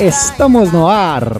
Estamos 0.00 0.72
no 0.72 0.86
ar! 0.86 1.30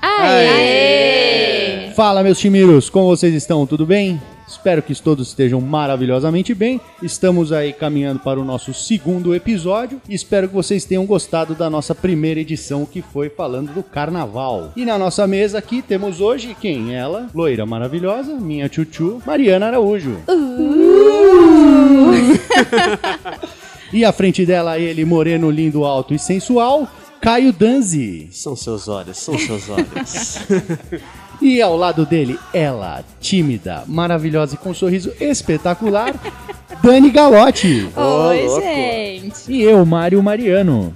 Aê! 0.00 1.90
Fala, 1.94 2.22
meus 2.22 2.38
timiros, 2.38 2.88
como 2.88 3.08
vocês 3.08 3.34
estão? 3.34 3.66
Tudo 3.66 3.84
bem? 3.84 4.18
Espero 4.48 4.80
que 4.80 4.94
todos 4.94 5.28
estejam 5.28 5.60
maravilhosamente 5.60 6.54
bem. 6.54 6.80
Estamos 7.02 7.52
aí 7.52 7.74
caminhando 7.74 8.20
para 8.20 8.40
o 8.40 8.44
nosso 8.44 8.72
segundo 8.72 9.34
episódio 9.34 10.00
espero 10.08 10.48
que 10.48 10.54
vocês 10.54 10.86
tenham 10.86 11.04
gostado 11.04 11.54
da 11.54 11.68
nossa 11.68 11.94
primeira 11.94 12.40
edição 12.40 12.86
que 12.86 13.02
foi 13.02 13.28
falando 13.28 13.74
do 13.74 13.82
carnaval. 13.82 14.72
E 14.74 14.86
na 14.86 14.98
nossa 14.98 15.26
mesa 15.26 15.58
aqui 15.58 15.82
temos 15.82 16.22
hoje 16.22 16.56
quem? 16.58 16.94
Ela, 16.94 17.28
loira 17.34 17.66
maravilhosa, 17.66 18.32
minha 18.32 18.66
tchutchu, 18.66 19.20
Mariana 19.26 19.66
Araújo. 19.66 20.16
e 23.92 24.06
à 24.06 24.12
frente 24.12 24.46
dela 24.46 24.78
ele, 24.78 25.04
moreno, 25.04 25.50
lindo, 25.50 25.84
alto 25.84 26.14
e 26.14 26.18
sensual, 26.18 26.88
Caio 27.20 27.52
Danzi. 27.52 28.28
São 28.32 28.56
seus 28.56 28.88
olhos, 28.88 29.18
são 29.18 29.38
seus 29.38 29.68
olhos. 29.68 30.38
E 31.42 31.62
ao 31.62 31.74
lado 31.74 32.04
dele, 32.04 32.38
ela, 32.52 33.02
tímida, 33.18 33.82
maravilhosa 33.86 34.56
e 34.56 34.58
com 34.58 34.70
um 34.70 34.74
sorriso 34.74 35.10
espetacular, 35.18 36.12
Dani 36.82 37.10
Galotti. 37.10 37.90
Oi, 37.96 38.60
gente. 38.60 39.50
E 39.50 39.62
eu, 39.62 39.86
Mário 39.86 40.22
Mariano. 40.22 40.92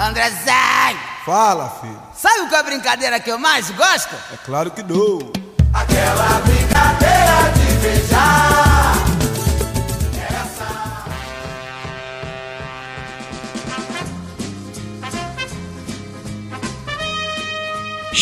Andrezai! 0.00 0.96
Fala, 1.24 1.70
filho. 1.80 1.96
Sabe 2.16 2.48
qual 2.48 2.56
é 2.56 2.58
a 2.58 2.62
brincadeira 2.64 3.20
que 3.20 3.30
eu 3.30 3.38
mais 3.38 3.70
gosto? 3.70 4.12
É 4.32 4.36
claro 4.44 4.72
que 4.72 4.82
não. 4.82 5.30
Aquela 5.72 6.40
brincadeira 6.40 7.52
de 7.54 7.78
beijar. 7.78 8.57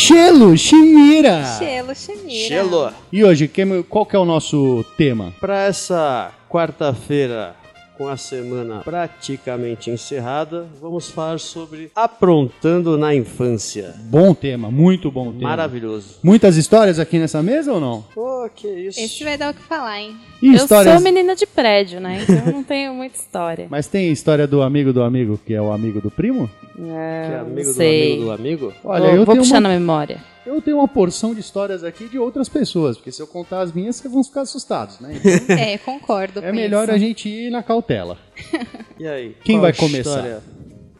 Chelo, 0.06 0.56
Chimira. 0.56 1.44
Chelo, 1.58 1.92
Chimira. 1.92 2.48
Gelo. 2.48 2.92
E 3.12 3.24
hoje, 3.24 3.50
qual 3.88 4.06
que 4.06 4.14
é 4.14 4.18
o 4.20 4.24
nosso 4.24 4.84
tema? 4.96 5.34
Pra 5.40 5.64
essa 5.64 6.30
quarta-feira, 6.48 7.56
com 7.96 8.08
a 8.08 8.16
semana 8.16 8.80
praticamente 8.80 9.90
encerrada, 9.90 10.66
vamos 10.80 11.10
falar 11.10 11.38
sobre 11.38 11.90
aprontando 11.94 12.98
na 12.98 13.14
infância. 13.14 13.94
Bom 14.04 14.34
tema, 14.34 14.70
muito 14.70 15.10
bom 15.10 15.32
tema. 15.32 15.48
Maravilhoso. 15.48 16.18
Muitas 16.22 16.56
histórias 16.56 16.98
aqui 16.98 17.18
nessa 17.18 17.42
mesa 17.42 17.72
ou 17.72 17.80
não? 17.80 18.04
Pô, 18.14 18.48
que 18.54 18.68
isso. 18.68 19.00
Esse 19.00 19.24
vai 19.24 19.38
dar 19.38 19.52
o 19.52 19.54
que 19.54 19.62
falar, 19.62 20.00
hein? 20.00 20.16
E 20.42 20.48
Eu 20.48 20.54
histórias... 20.54 20.94
sou 20.94 21.02
menina 21.02 21.34
de 21.34 21.46
prédio, 21.46 22.00
né? 22.00 22.22
Então 22.22 22.46
eu 22.46 22.52
não 22.52 22.62
tenho 22.62 22.92
muita 22.92 23.16
história. 23.16 23.66
Mas 23.70 23.86
tem 23.86 24.12
história 24.12 24.46
do 24.46 24.62
amigo 24.62 24.92
do 24.92 25.02
amigo, 25.02 25.40
que 25.44 25.54
é 25.54 25.60
o 25.60 25.72
amigo 25.72 26.00
do 26.00 26.10
primo? 26.10 26.50
Que 26.74 26.82
é 26.82 27.38
amigo 27.40 27.68
do 27.68 27.74
sei. 27.74 28.12
amigo 28.12 28.24
do 28.24 28.32
amigo? 28.32 28.72
Olha, 28.84 29.00
vou 29.00 29.10
eu 29.10 29.24
vou 29.24 29.34
tenho, 29.34 29.44
puxar 29.44 29.56
uma, 29.56 29.60
na 29.62 29.68
memória. 29.70 30.35
Eu 30.46 30.62
tenho 30.62 30.78
uma 30.78 30.88
porção 30.88 31.34
de 31.34 31.40
histórias 31.40 31.82
aqui 31.84 32.08
de 32.08 32.18
outras 32.18 32.48
pessoas, 32.48 32.96
porque 32.96 33.12
se 33.12 33.20
eu 33.20 33.26
contar 33.26 33.60
as 33.60 33.72
minhas, 33.72 33.96
vocês 33.96 34.12
vão 34.12 34.22
ficar 34.24 34.42
assustados, 34.42 35.00
né? 35.00 35.20
Então, 35.24 35.56
É, 35.56 35.78
concordo. 35.78 36.40
é 36.40 36.52
melhor 36.52 36.88
a 36.90 36.96
gente 36.98 37.28
ir 37.28 37.50
na 37.50 37.62
cautela. 37.62 38.16
E 38.98 39.06
aí? 39.06 39.36
Quem 39.44 39.60
vai 39.60 39.74
começar? 39.74 39.98
história? 40.16 40.42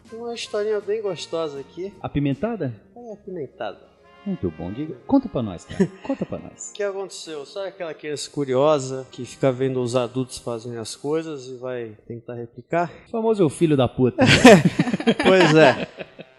Tem 0.07 0.19
uma 0.19 0.35
historinha 0.35 0.79
bem 0.79 1.01
gostosa 1.01 1.59
aqui. 1.59 1.91
Apimentada? 1.99 2.71
É 2.95 3.13
apimentada. 3.13 3.79
Muito 4.23 4.51
bom, 4.55 4.71
diga. 4.71 4.93
Conta 5.07 5.27
pra 5.27 5.41
nós, 5.41 5.65
cara. 5.65 5.89
Conta 6.05 6.23
pra 6.25 6.37
nós. 6.37 6.69
O 6.69 6.73
que 6.73 6.83
aconteceu? 6.83 7.43
Sabe 7.45 7.69
aquela 7.69 7.93
criança 7.95 8.29
curiosa 8.29 9.07
que 9.11 9.25
fica 9.25 9.51
vendo 9.51 9.81
os 9.81 9.95
adultos 9.95 10.37
fazendo 10.37 10.79
as 10.79 10.95
coisas 10.95 11.47
e 11.47 11.55
vai 11.55 11.93
tentar 12.07 12.35
replicar? 12.35 12.91
O 13.07 13.09
famoso 13.09 13.49
filho 13.49 13.75
da 13.75 13.87
puta. 13.87 14.23
Pois 15.23 15.55
é. 15.55 15.87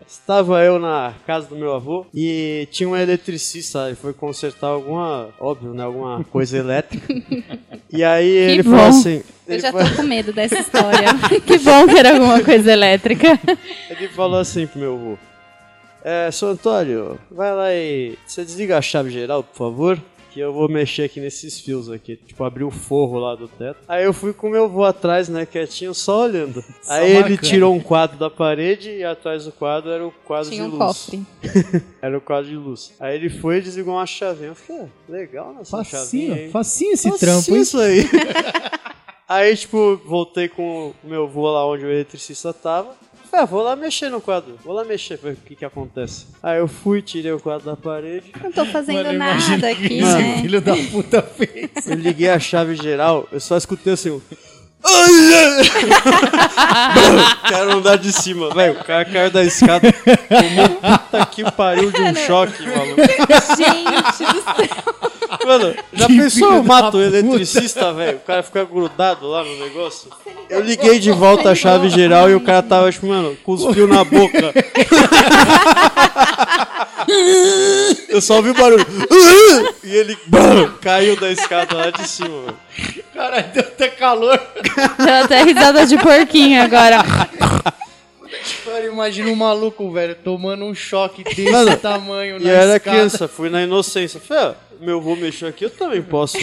Estava 0.09 0.63
eu 0.65 0.79
na 0.79 1.13
casa 1.27 1.47
do 1.49 1.55
meu 1.57 1.75
avô 1.75 2.07
e 2.15 2.67
tinha 2.71 2.89
um 2.89 2.97
eletricista, 2.97 3.89
ele 3.89 3.95
foi 3.95 4.15
consertar 4.15 4.69
alguma, 4.69 5.29
óbvio, 5.39 5.75
né, 5.75 5.83
alguma 5.85 6.25
coisa 6.25 6.57
elétrica. 6.59 7.07
E 7.91 8.05
aí 8.05 8.29
ele 8.29 8.63
bom. 8.63 8.73
falou 8.73 8.87
assim, 8.87 9.23
Eu 9.47 9.59
já 9.59 9.73
tô 9.73 9.79
com 9.97 10.03
medo 10.03 10.31
dessa 10.35 10.59
história. 10.59 11.09
Que 11.47 11.59
bom 11.59 11.87
que 11.87 11.99
era 11.99 12.13
alguma 12.13 12.43
coisa 12.43 12.71
elétrica. 12.71 13.41
ele 13.89 14.09
falou 14.09 14.39
assim 14.39 14.67
pro 14.67 14.79
meu 14.79 14.95
avô: 14.95 15.19
É, 16.05 16.31
seu 16.31 16.49
Antônio, 16.49 17.19
vai 17.31 17.55
lá 17.55 17.73
e 17.75 18.19
você 18.27 18.45
desliga 18.45 18.77
a 18.77 18.83
chave 18.83 19.11
geral, 19.11 19.43
por 19.43 19.57
favor. 19.57 19.99
Que 20.38 20.43
eu 20.44 20.53
vou 20.53 20.69
mexer 20.69 21.03
aqui 21.03 21.19
nesses 21.19 21.59
fios 21.59 21.91
aqui. 21.91 22.15
Tipo, 22.15 22.44
abrir 22.44 22.62
o 22.62 22.71
forro 22.71 23.19
lá 23.19 23.34
do 23.34 23.49
teto. 23.49 23.81
Aí 23.88 24.04
eu 24.04 24.12
fui 24.12 24.32
com 24.32 24.49
meu 24.49 24.66
avô 24.66 24.84
atrás, 24.84 25.28
né, 25.28 25.44
quietinho, 25.44 25.93
só 25.93 26.22
olhando. 26.22 26.65
Aí 26.87 27.10
ele 27.10 27.31
marcando. 27.31 27.41
tirou 27.41 27.75
um 27.75 27.81
quadro 27.81 28.16
da 28.16 28.31
parede 28.31 28.88
e 28.88 29.03
atrás 29.03 29.47
do 29.47 29.50
quadro 29.50 29.91
era 29.91 30.06
o 30.06 30.12
quadro 30.25 30.49
Tinha 30.49 30.62
de 30.62 30.69
um 30.69 30.78
luz. 30.78 30.87
cofre. 30.87 31.26
Era 32.00 32.16
o 32.16 32.21
quadro 32.21 32.49
de 32.49 32.54
luz. 32.56 32.94
Aí 33.00 33.16
ele 33.16 33.28
foi 33.28 33.59
e 33.59 33.62
desligou 33.62 33.94
uma 33.94 34.06
chavinha. 34.06 34.50
Eu 34.50 34.54
falei, 34.54 34.82
ah, 34.82 34.88
legal 35.09 35.53
nessa 35.53 35.82
chavinha, 35.82 36.04
Facinho, 36.04 36.37
hein? 36.37 36.50
facinho 36.53 36.93
esse 36.93 37.10
Facinho 37.10 37.19
trampo, 37.19 37.56
hein? 37.56 37.60
isso 37.62 37.81
aí. 37.81 38.05
aí, 39.28 39.56
tipo, 39.56 40.00
voltei 40.06 40.49
com 40.49 40.94
o 41.03 41.09
meu 41.09 41.25
avô 41.25 41.50
lá 41.50 41.66
onde 41.66 41.84
o 41.84 41.91
eletricista 41.91 42.53
tava. 42.53 42.94
Falei, 43.31 43.43
ah, 43.43 43.47
vou 43.47 43.62
lá 43.62 43.77
mexer 43.77 44.09
no 44.09 44.21
quadro. 44.21 44.59
Vou 44.65 44.75
lá 44.75 44.84
mexer, 44.84 45.19
ver 45.19 45.34
o 45.34 45.37
que 45.37 45.55
que 45.55 45.65
acontece. 45.65 46.27
Aí 46.43 46.59
eu 46.59 46.66
fui, 46.66 47.03
tirei 47.03 47.31
o 47.33 47.39
quadro 47.39 47.66
da 47.66 47.77
parede. 47.77 48.33
Não 48.43 48.50
tô 48.50 48.65
fazendo 48.65 48.97
Mano, 48.97 49.12
imagina 49.12 49.59
nada 49.59 49.75
que 49.75 49.84
aqui, 49.84 49.99
esse 49.99 50.19
né? 50.19 50.39
filho 50.41 50.61
da 50.62 50.75
puta 50.91 51.22
fez. 51.22 51.87
Eu 51.87 51.97
liguei 51.97 52.31
a 52.31 52.38
chave 52.38 52.75
geral, 52.75 53.28
eu 53.31 53.38
só 53.38 53.56
escutei 53.56 53.93
assim, 53.93 54.11
um... 54.11 54.21
Quero 57.49 57.78
andar 57.78 57.99
de 57.99 58.12
cima, 58.12 58.55
velho. 58.55 58.78
O 58.81 58.84
cara 58.84 59.05
caiu 59.05 59.28
da 59.31 59.43
escada. 59.43 59.93
Tomou 59.93 60.69
puta 60.69 61.27
que 61.27 61.50
pariu 61.50 61.91
de 61.91 62.00
um 62.00 62.15
choque, 62.25 62.62
maluco. 62.65 63.00
Gente 63.56 64.25
do 64.33 64.43
céu. 64.43 65.12
Mano, 65.44 65.75
já 65.93 66.06
Que 66.06 66.16
pensou 66.16 66.53
eu 66.55 66.65
mato 66.65 66.97
o 66.97 67.03
eletricista, 67.03 67.93
velho? 67.93 68.16
O 68.19 68.21
cara 68.21 68.43
fica 68.43 68.65
grudado 68.65 69.27
lá 69.28 69.44
no 69.44 69.56
negócio? 69.59 70.11
Eu 70.49 70.61
liguei 70.61 70.99
de 70.99 71.11
volta 71.12 71.50
a 71.50 71.55
chave 71.55 71.91
geral 71.91 72.31
e 72.31 72.34
o 72.34 72.41
cara 72.41 72.62
tava, 72.62 72.91
tipo, 72.91 73.06
mano, 73.06 73.37
cuspiu 73.44 73.87
na 73.87 74.03
boca. 74.05 74.53
Eu 78.09 78.21
só 78.21 78.37
ouvi 78.37 78.50
o 78.50 78.55
barulho. 78.55 78.84
E 79.84 79.94
ele 79.97 80.17
bam, 80.27 80.72
caiu 80.81 81.17
da 81.19 81.31
escada 81.31 81.77
lá 81.77 81.91
de 81.91 82.09
cima, 82.09 82.28
velho. 82.43 82.56
Caralho, 83.15 83.47
deu 83.53 83.62
até 83.62 83.88
calor. 83.88 84.41
Deu 84.99 85.15
até 85.25 85.43
risada 85.43 85.87
de 85.87 85.97
porquinho 85.99 86.62
agora. 86.62 86.99
Cara, 88.65 88.87
imagina 88.87 89.31
um 89.31 89.34
maluco, 89.34 89.91
velho, 89.91 90.15
tomando 90.17 90.65
um 90.65 90.75
choque 90.75 91.25
desse 91.25 91.50
Mano, 91.50 91.77
tamanho 91.77 92.37
E 92.37 92.44
na 92.44 92.50
eu 92.50 92.56
era 92.56 92.77
escada. 92.77 92.81
criança, 92.97 93.28
fui 93.28 93.49
na 93.49 93.62
inocência. 93.62 94.21
Falei, 94.21 94.44
ah, 94.44 94.55
meu 94.81 94.99
avô 94.99 95.16
mexeu 95.16 95.49
aqui, 95.49 95.65
eu 95.65 95.71
também 95.71 96.03
posso. 96.03 96.37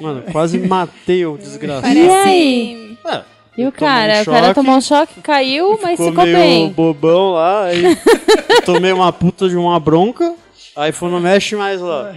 Mano, 0.00 0.22
quase 0.32 0.58
matei 0.58 1.24
o 1.26 1.36
desgraçado. 1.36 1.92
E 1.96 2.06
Parece. 2.08 2.28
aí? 2.28 2.98
Ah, 3.04 3.22
E 3.56 3.66
o 3.66 3.72
Tomou 3.72 3.90
um 3.90 3.92
cara? 3.94 4.22
o 4.22 4.24
cara 4.24 4.54
tomou 4.54 4.76
um 4.76 4.80
choque, 4.80 5.20
caiu, 5.20 5.78
mas 5.82 5.98
ficou 5.98 6.24
meio 6.24 6.36
bem. 6.36 6.68
bobão 6.70 7.32
lá, 7.32 7.64
aí 7.64 7.82
tomei 8.64 8.92
uma 8.92 9.12
puta 9.12 9.48
de 9.48 9.56
uma 9.56 9.78
bronca. 9.78 10.34
Aí 10.74 10.90
falou, 10.90 11.16
não 11.16 11.20
mexe 11.20 11.54
mais 11.54 11.82
lá. 11.82 12.14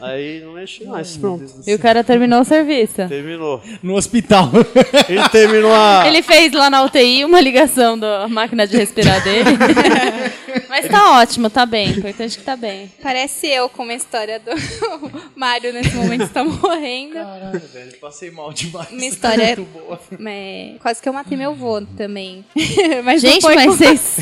Aí 0.00 0.40
não 0.42 0.54
mexe 0.54 0.82
mais, 0.86 1.14
pronto. 1.18 1.44
E 1.66 1.74
o 1.74 1.78
cara 1.78 2.02
terminou 2.02 2.40
o 2.40 2.44
serviço. 2.44 3.06
Terminou. 3.06 3.60
No 3.82 3.96
hospital. 3.96 4.48
Ele 5.06 5.28
terminou 5.28 5.70
a. 5.74 6.04
Ele 6.06 6.22
fez 6.22 6.50
lá 6.54 6.70
na 6.70 6.82
UTI 6.84 7.26
uma 7.26 7.38
ligação 7.38 7.98
da 7.98 8.26
máquina 8.26 8.66
de 8.66 8.78
respirar 8.78 9.22
dele. 9.22 9.50
Mas 10.68 10.88
tá 10.88 11.18
ótimo, 11.20 11.48
tá 11.50 11.64
bem. 11.66 11.90
Importante 11.90 12.38
que 12.38 12.44
tá 12.44 12.56
bem. 12.56 12.92
Parece 13.02 13.46
eu 13.46 13.68
com 13.68 13.82
uma 13.82 13.94
história 13.94 14.38
do 14.38 14.50
Mário 15.34 15.72
nesse 15.72 15.94
momento 15.94 16.24
está 16.24 16.44
morrendo. 16.44 17.14
Caralho, 17.14 17.60
velho, 17.72 17.96
passei 17.98 18.30
mal 18.30 18.52
demais. 18.52 18.90
Uma 18.90 19.06
história- 19.06 19.56
Muito 19.56 19.62
boa. 19.72 20.00
É, 20.26 20.74
quase 20.80 21.00
que 21.02 21.08
eu 21.08 21.12
matei 21.12 21.36
meu 21.36 21.50
avô 21.50 21.80
também. 21.96 22.44
mas 23.04 23.20
Gente, 23.20 23.42
mas 23.44 23.64
vocês, 23.66 24.16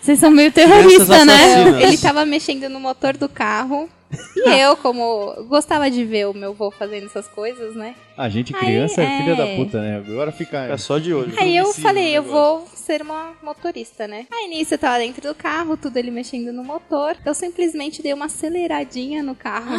vocês 0.00 0.18
são 0.18 0.30
meio 0.30 0.52
terroristas, 0.52 1.26
né? 1.26 1.82
Ele 1.82 1.98
tava 1.98 2.24
mexendo 2.24 2.68
no 2.68 2.78
motor 2.80 3.16
do 3.16 3.28
carro. 3.28 3.88
E 4.36 4.60
eu, 4.60 4.76
como 4.76 5.34
gostava 5.48 5.90
de 5.90 6.04
ver 6.04 6.28
o 6.28 6.34
meu 6.34 6.50
avô 6.50 6.70
fazendo 6.70 7.06
essas 7.06 7.28
coisas, 7.28 7.74
né? 7.74 7.94
A 8.16 8.28
gente 8.28 8.54
Aí, 8.54 8.60
criança 8.60 9.02
é 9.02 9.04
é. 9.04 9.18
filha 9.18 9.36
da 9.36 9.46
puta, 9.54 9.80
né? 9.80 9.96
Agora 9.96 10.32
fica... 10.32 10.64
É 10.64 10.76
só 10.76 10.98
de 10.98 11.12
olho. 11.12 11.32
Aí 11.38 11.56
eu 11.56 11.72
falei, 11.72 12.16
eu 12.16 12.22
vou 12.22 12.66
ser 12.74 13.02
uma 13.02 13.34
motorista, 13.42 14.08
né? 14.08 14.26
Aí 14.32 14.48
nisso 14.48 14.74
eu 14.74 14.78
tava 14.78 14.98
dentro 14.98 15.22
do 15.22 15.34
carro, 15.34 15.76
tudo 15.76 15.96
ele 15.98 16.10
mexendo 16.10 16.52
no 16.52 16.64
motor. 16.64 17.16
Eu 17.24 17.34
simplesmente 17.34 18.02
dei 18.02 18.14
uma 18.14 18.26
aceleradinha 18.26 19.22
no 19.22 19.34
carro. 19.34 19.76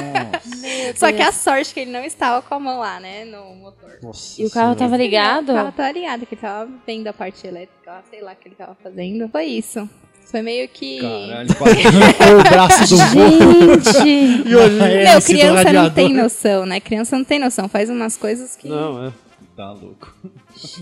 Só 0.96 1.12
que 1.12 1.22
a 1.22 1.30
sorte 1.30 1.74
que 1.74 1.80
ele 1.80 1.90
não 1.90 2.04
estava 2.04 2.40
com 2.40 2.54
a 2.54 2.58
mão 2.58 2.78
lá, 2.78 2.98
né? 2.98 3.24
No 3.24 3.54
motor. 3.54 3.98
Nossa 4.02 4.40
E 4.40 4.46
o 4.46 4.50
carro 4.50 4.74
tava 4.74 4.96
ligado? 4.96 5.50
O 5.50 5.54
carro 5.54 5.72
tava 5.72 5.92
ligado, 5.92 6.26
que 6.26 6.34
ele 6.34 6.40
tava 6.40 6.70
vendo 6.86 7.06
a 7.06 7.12
parte 7.12 7.46
elétrica, 7.46 8.02
sei 8.10 8.22
lá 8.22 8.32
o 8.32 8.36
que 8.36 8.48
ele 8.48 8.56
tava 8.56 8.76
fazendo. 8.82 9.28
Foi 9.28 9.44
isso. 9.44 9.88
Foi 10.30 10.42
meio 10.42 10.68
que. 10.68 11.00
Caralho, 11.00 11.50
o 12.40 12.50
braço 12.50 12.88
do. 12.88 12.96
Gente! 12.96 14.48
E 14.48 14.56
hoje 14.56 14.76
Meu, 14.76 15.22
criança 15.22 15.72
não 15.72 15.90
tem 15.90 16.14
noção, 16.14 16.66
né? 16.66 16.80
Criança 16.80 17.18
não 17.18 17.24
tem 17.24 17.38
noção, 17.38 17.68
faz 17.68 17.90
umas 17.90 18.16
coisas 18.16 18.56
que. 18.56 18.68
Não, 18.68 19.06
é. 19.06 19.12
Tá 19.54 19.70
louco. 19.70 20.14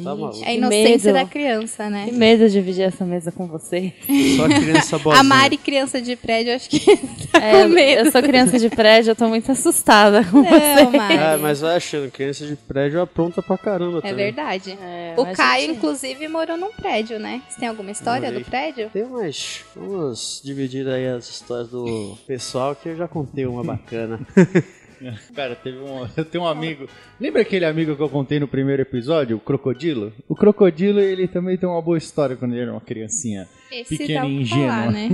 Tá 0.03 0.15
maluco. 0.15 0.45
É 0.45 0.49
a 0.51 0.53
inocência 0.55 1.13
medo. 1.13 1.25
da 1.25 1.29
criança, 1.29 1.85
Que 1.87 1.91
né? 1.91 2.09
medo 2.13 2.47
de 2.47 2.53
dividir 2.53 2.83
essa 2.83 3.05
mesa 3.05 3.33
com 3.33 3.47
você. 3.49 3.93
Só 4.37 4.47
criança 4.47 4.97
boazinha. 5.01 5.21
A 5.21 5.25
Mari, 5.25 5.57
criança 5.57 6.01
de 6.01 6.15
prédio, 6.15 6.55
acho 6.55 6.71
que 6.71 6.79
tá 7.33 7.39
É, 7.45 7.63
com 7.63 7.69
medo. 7.69 8.07
eu 8.07 8.13
sou 8.13 8.23
criança 8.23 8.59
de 8.61 8.71
prédio, 8.71 9.11
eu 9.11 9.17
tô 9.17 9.27
muito 9.29 9.51
assustada 9.51 10.23
com 10.25 10.45
você. 10.45 10.85
Não, 10.85 10.93
Mari. 10.93 11.15
É, 11.17 11.37
mas 11.37 11.61
vai 11.61 11.77
achando, 11.77 12.11
criança 12.13 12.47
de 12.47 12.55
prédio 12.55 13.01
apronta 13.01 13.43
pra 13.43 13.59
caramba 13.59 13.99
É 13.99 14.03
também. 14.03 14.15
verdade. 14.27 14.79
É, 14.81 15.15
o 15.17 15.25
mas 15.25 15.37
Caio, 15.37 15.67
gente- 15.67 15.77
inclusive, 15.77 16.29
morou 16.29 16.57
num 16.57 16.71
prédio, 16.73 17.19
né? 17.19 17.43
Você 17.49 17.59
tem 17.59 17.69
alguma 17.69 17.91
história 17.91 18.29
Morei. 18.29 18.45
do 18.45 18.49
prédio? 18.49 18.89
Tem 18.93 19.03
umas. 19.03 19.65
Vamos 19.75 20.41
dividir 20.45 20.87
aí 20.89 21.09
as 21.09 21.29
histórias 21.29 21.69
do 21.69 22.17
pessoal 22.25 22.77
que 22.77 22.89
eu 22.91 22.97
já 22.97 23.09
contei 23.09 23.47
uma 23.47 23.65
bacana. 23.65 24.21
Cara, 25.35 25.55
teve 25.57 25.79
um. 25.79 26.07
Eu 26.17 26.25
tenho 26.25 26.45
um 26.45 26.47
amigo. 26.47 26.89
Lembra 27.21 27.43
aquele 27.43 27.65
amigo 27.65 27.97
que 27.97 28.03
eu 28.03 28.09
contei 28.09 28.39
no 28.39 28.49
primeiro 28.49 28.83
episódio, 28.83 29.37
o 29.37 29.41
Crocodilo? 29.41 30.13
O 30.29 30.35
Crocodilo, 30.35 31.01
ele 31.01 31.27
também 31.27 31.57
tem 31.57 31.69
uma 31.69 31.81
boa 31.81 31.99
história 31.99 32.37
quando 32.37 32.53
ele 32.53 32.63
era 32.63 32.73
uma 32.73 32.81
criancinha. 32.81 33.49
Esse 33.71 33.97
Pequena 33.99 34.27
e 34.27 34.41
o 34.41 34.45
que 34.45 34.51
falar, 34.51 34.87
ingênua. 34.89 34.93
né? 34.93 35.09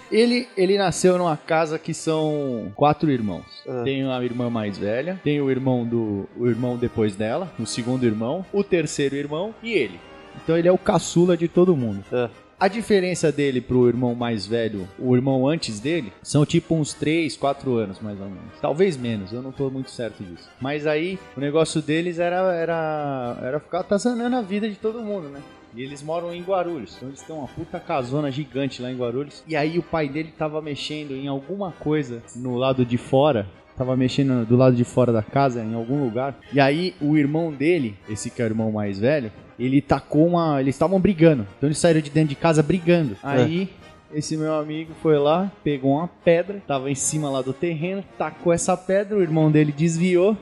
Ele, 0.10 0.48
ele 0.56 0.76
nasceu 0.76 1.16
numa 1.16 1.36
casa 1.36 1.78
que 1.78 1.94
são 1.94 2.72
quatro 2.74 3.08
irmãos. 3.08 3.44
Ah. 3.68 3.82
Tem 3.84 4.02
a 4.04 4.20
irmã 4.24 4.50
mais 4.50 4.76
velha, 4.76 5.20
tem 5.22 5.40
o 5.40 5.48
irmão 5.48 5.86
do 5.86 6.28
o 6.36 6.48
irmão 6.48 6.76
depois 6.76 7.14
dela, 7.14 7.52
o 7.56 7.64
segundo 7.64 8.04
irmão, 8.04 8.44
o 8.52 8.64
terceiro 8.64 9.14
irmão 9.14 9.54
e 9.62 9.74
ele. 9.74 10.00
Então 10.42 10.58
ele 10.58 10.66
é 10.66 10.72
o 10.72 10.78
caçula 10.78 11.36
de 11.36 11.46
todo 11.46 11.76
mundo. 11.76 12.04
É. 12.12 12.28
A 12.60 12.66
diferença 12.66 13.30
dele 13.30 13.60
pro 13.60 13.86
irmão 13.86 14.16
mais 14.16 14.44
velho, 14.44 14.88
o 14.98 15.14
irmão 15.14 15.46
antes 15.46 15.78
dele, 15.78 16.12
são 16.20 16.44
tipo 16.44 16.74
uns 16.74 16.92
3, 16.92 17.36
4 17.36 17.76
anos 17.76 18.00
mais 18.00 18.18
ou 18.18 18.26
menos. 18.26 18.58
Talvez 18.60 18.96
menos, 18.96 19.32
eu 19.32 19.40
não 19.40 19.52
tô 19.52 19.70
muito 19.70 19.92
certo 19.92 20.24
disso. 20.24 20.50
Mas 20.60 20.84
aí 20.84 21.20
o 21.36 21.40
negócio 21.40 21.80
deles 21.80 22.18
era 22.18 22.52
era 22.52 23.38
era 23.40 23.60
ficar 23.60 23.80
atazanando 23.80 24.34
a 24.34 24.42
vida 24.42 24.68
de 24.68 24.74
todo 24.74 25.00
mundo, 25.00 25.28
né? 25.28 25.40
E 25.72 25.82
eles 25.82 26.02
moram 26.02 26.34
em 26.34 26.42
Guarulhos. 26.42 26.96
Então 26.96 27.08
eles 27.08 27.22
têm 27.22 27.36
uma 27.36 27.46
puta 27.46 27.78
casona 27.78 28.28
gigante 28.28 28.82
lá 28.82 28.90
em 28.90 28.96
Guarulhos. 28.96 29.44
E 29.46 29.54
aí 29.54 29.78
o 29.78 29.82
pai 29.82 30.08
dele 30.08 30.34
tava 30.36 30.60
mexendo 30.60 31.12
em 31.12 31.28
alguma 31.28 31.70
coisa 31.70 32.24
no 32.34 32.56
lado 32.56 32.84
de 32.84 32.98
fora. 32.98 33.46
Tava 33.78 33.96
mexendo 33.96 34.44
do 34.44 34.56
lado 34.56 34.74
de 34.74 34.82
fora 34.82 35.12
da 35.12 35.22
casa, 35.22 35.62
em 35.62 35.72
algum 35.72 36.02
lugar. 36.02 36.36
E 36.52 36.58
aí 36.58 36.94
o 37.00 37.16
irmão 37.16 37.52
dele, 37.52 37.94
esse 38.10 38.28
que 38.28 38.42
é 38.42 38.44
o 38.44 38.48
irmão 38.48 38.72
mais 38.72 38.98
velho, 38.98 39.30
ele 39.56 39.80
tacou 39.80 40.26
uma. 40.26 40.60
Eles 40.60 40.74
estavam 40.74 41.00
brigando. 41.00 41.46
Então 41.56 41.68
eles 41.68 41.78
saíram 41.78 42.00
de 42.00 42.10
dentro 42.10 42.30
de 42.30 42.34
casa 42.34 42.60
brigando. 42.60 43.16
Aí. 43.22 43.70
Esse 44.12 44.38
meu 44.38 44.54
amigo 44.54 44.94
foi 45.02 45.18
lá, 45.18 45.52
pegou 45.62 45.92
uma 45.92 46.08
pedra, 46.24 46.62
tava 46.66 46.90
em 46.90 46.94
cima 46.94 47.28
lá 47.28 47.42
do 47.42 47.52
terreno, 47.52 48.02
tacou 48.16 48.54
essa 48.54 48.74
pedra, 48.74 49.18
o 49.18 49.20
irmão 49.20 49.50
dele 49.50 49.70
desviou, 49.70 50.34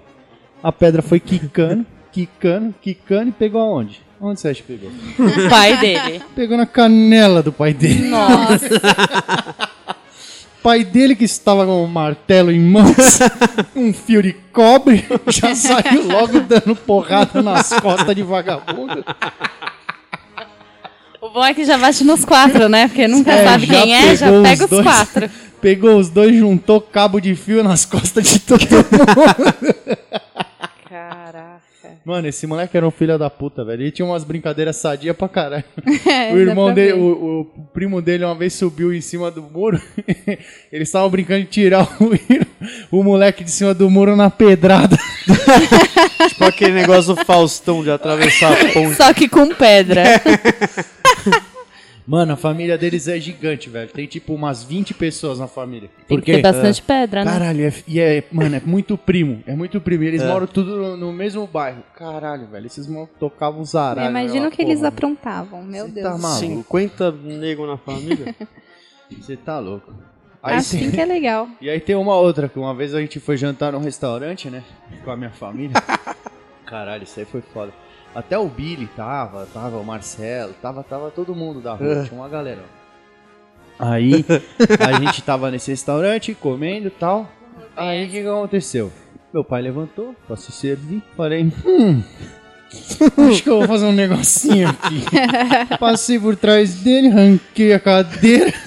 a 0.62 0.70
pedra 0.70 1.02
foi 1.02 1.18
quicando, 1.18 1.84
quicando, 2.12 2.72
quicando 2.80 3.30
e 3.30 3.32
pegou 3.32 3.60
aonde? 3.60 4.00
Onde 4.20 4.40
você 4.40 4.50
acha 4.50 4.62
que 4.62 4.72
pegou? 4.72 4.90
O 5.18 5.50
pai 5.50 5.78
dele. 5.78 6.22
Pegou 6.36 6.56
na 6.56 6.64
canela 6.64 7.42
do 7.42 7.52
pai 7.52 7.74
dele. 7.74 8.08
Nossa. 8.08 8.68
O 10.66 10.68
pai 10.68 10.82
dele 10.82 11.14
que 11.14 11.22
estava 11.22 11.64
com 11.64 11.84
um 11.84 11.86
martelo 11.86 12.50
em 12.50 12.58
mãos, 12.58 13.20
um 13.76 13.92
fio 13.92 14.20
de 14.20 14.32
cobre, 14.52 15.06
já 15.28 15.54
saiu 15.54 16.08
logo 16.08 16.40
dando 16.40 16.74
porrada 16.74 17.40
nas 17.40 17.72
costas 17.74 18.16
de 18.16 18.24
vagabundo. 18.24 19.04
O 21.22 21.30
bom 21.30 21.44
é 21.44 21.54
que 21.54 21.64
já 21.64 21.78
bate 21.78 22.02
nos 22.02 22.24
quatro, 22.24 22.68
né? 22.68 22.88
Porque 22.88 23.06
nunca 23.06 23.30
É, 23.30 23.44
sabe 23.44 23.68
quem 23.68 23.94
é, 23.94 24.16
já 24.16 24.26
pegou 24.26 24.42
pega 24.42 24.54
os 24.56 24.60
os 24.64 24.70
dois. 24.70 24.82
quatro. 24.82 25.30
Pegou 25.62 25.96
os 26.00 26.10
dois, 26.10 26.36
juntou 26.36 26.80
cabo 26.80 27.20
de 27.20 27.36
fio 27.36 27.62
nas 27.62 27.84
costas 27.84 28.24
de 28.28 28.40
todo 28.40 28.60
mundo. 28.62 29.54
Caraca. 30.88 31.60
Mano, 32.04 32.28
esse 32.28 32.46
moleque 32.46 32.76
era 32.76 32.86
um 32.86 32.90
filho 32.90 33.18
da 33.18 33.28
puta, 33.28 33.64
velho. 33.64 33.82
Ele 33.82 33.90
tinha 33.90 34.06
umas 34.06 34.24
brincadeiras 34.24 34.76
sadias 34.76 35.16
pra 35.16 35.28
caralho. 35.28 35.64
É, 36.06 36.32
o 36.32 36.38
irmão 36.38 36.72
dele, 36.72 36.92
o, 36.92 37.40
o 37.40 37.44
primo 37.74 38.00
dele 38.00 38.24
uma 38.24 38.34
vez 38.34 38.54
subiu 38.54 38.94
em 38.94 39.00
cima 39.00 39.30
do 39.30 39.42
muro. 39.42 39.80
Eles 40.70 40.88
estavam 40.88 41.10
brincando 41.10 41.40
de 41.40 41.46
tirar 41.46 41.88
o, 42.00 42.98
o 42.98 43.02
moleque 43.02 43.42
de 43.42 43.50
cima 43.50 43.74
do 43.74 43.90
muro 43.90 44.14
na 44.14 44.30
pedrada. 44.30 44.96
tipo 46.28 46.44
aquele 46.44 46.72
negócio 46.72 47.14
do 47.14 47.24
Faustão 47.24 47.82
de 47.82 47.90
atravessar 47.90 48.52
a 48.52 48.72
ponte. 48.72 48.94
Só 48.94 49.12
que 49.12 49.28
com 49.28 49.48
pedra. 49.52 50.04
Mano, 52.06 52.34
a 52.34 52.36
família 52.36 52.78
deles 52.78 53.08
é 53.08 53.18
gigante, 53.18 53.68
velho. 53.68 53.90
Tem 53.90 54.06
tipo 54.06 54.32
umas 54.32 54.62
20 54.62 54.94
pessoas 54.94 55.40
na 55.40 55.48
família. 55.48 55.90
Tem 56.06 56.20
que 56.20 56.32
ter 56.34 56.40
bastante 56.40 56.80
pedra, 56.80 57.24
né? 57.24 57.30
Caralho, 57.32 57.64
é, 57.66 57.72
e 57.88 57.98
é, 57.98 58.22
mano, 58.30 58.54
é 58.54 58.62
muito 58.64 58.96
primo. 58.96 59.42
É 59.44 59.56
muito 59.56 59.80
primo. 59.80 60.04
E 60.04 60.06
Eles 60.06 60.22
É. 60.22 60.28
moram 60.28 60.46
tudo 60.46 60.76
no, 60.76 60.96
no 60.96 61.12
mesmo 61.12 61.46
bairro. 61.48 61.82
Caralho, 61.96 62.46
velho. 62.46 62.66
Esses 62.66 62.86
mano 62.86 63.08
tocavam 63.18 63.60
os 63.60 63.74
aralhos. 63.74 64.10
imagino 64.10 64.34
naquela 64.44 64.50
que 64.52 64.62
eles 64.62 64.76
porra, 64.78 64.88
aprontavam, 64.88 65.62
meu 65.64 65.86
Cê 65.86 65.90
Deus. 65.92 66.06
tá 66.06 66.16
maluco. 66.18 66.38
50 66.46 67.10
nego 67.12 67.66
na 67.66 67.76
família? 67.76 68.34
Você 69.20 69.36
tá 69.36 69.58
louco. 69.58 69.92
Aí 70.40 70.54
Assim 70.58 70.78
tem- 70.78 70.90
que 70.92 71.00
é 71.00 71.04
legal. 71.04 71.48
E 71.60 71.68
aí 71.68 71.80
tem 71.80 71.96
uma 71.96 72.14
outra, 72.14 72.48
que 72.48 72.56
uma 72.56 72.72
vez 72.72 72.94
a 72.94 73.00
gente 73.00 73.18
foi 73.18 73.36
jantar 73.36 73.72
num 73.72 73.80
restaurante, 73.80 74.48
né? 74.48 74.62
Com 75.04 75.10
a 75.10 75.16
minha 75.16 75.30
família. 75.30 75.74
Caralho, 76.64 77.02
isso 77.02 77.18
aí 77.18 77.26
foi 77.26 77.40
foda. 77.52 77.72
Até 78.16 78.36
o 78.38 78.48
Billy 78.48 78.88
tava, 78.96 79.46
tava 79.52 79.76
o 79.76 79.84
Marcelo, 79.84 80.54
tava, 80.62 80.82
tava 80.82 81.10
todo 81.10 81.34
mundo 81.34 81.60
da 81.60 81.74
rua, 81.74 82.06
tinha 82.08 82.18
uma 82.18 82.30
galera. 82.30 82.62
Aí 83.78 84.24
a 84.80 84.98
gente 84.98 85.20
tava 85.20 85.50
nesse 85.50 85.70
restaurante 85.70 86.34
comendo 86.34 86.86
e 86.86 86.90
tal. 86.90 87.30
Aí 87.76 88.06
o 88.06 88.08
que, 88.08 88.22
que 88.22 88.26
aconteceu? 88.26 88.90
Meu 89.34 89.44
pai 89.44 89.60
levantou 89.60 90.16
pra 90.26 90.34
se 90.34 90.50
servir. 90.50 91.02
Falei, 91.14 91.52
hum. 91.66 92.02
Acho 93.28 93.42
que 93.42 93.50
eu 93.50 93.58
vou 93.58 93.68
fazer 93.68 93.84
um 93.84 93.92
negocinho 93.92 94.70
aqui. 94.70 95.04
Passei 95.78 96.18
por 96.18 96.36
trás 96.36 96.76
dele, 96.76 97.10
ranquei 97.10 97.74
a 97.74 97.78
cadeira. 97.78 98.50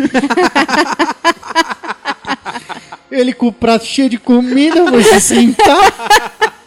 Ele 3.10 3.34
com 3.34 3.48
o 3.48 3.52
prato 3.52 3.84
cheio 3.84 4.10
de 4.10 4.20
comida, 4.20 4.88
foi 4.88 5.02
se 5.02 5.20
sentar. 5.20 6.59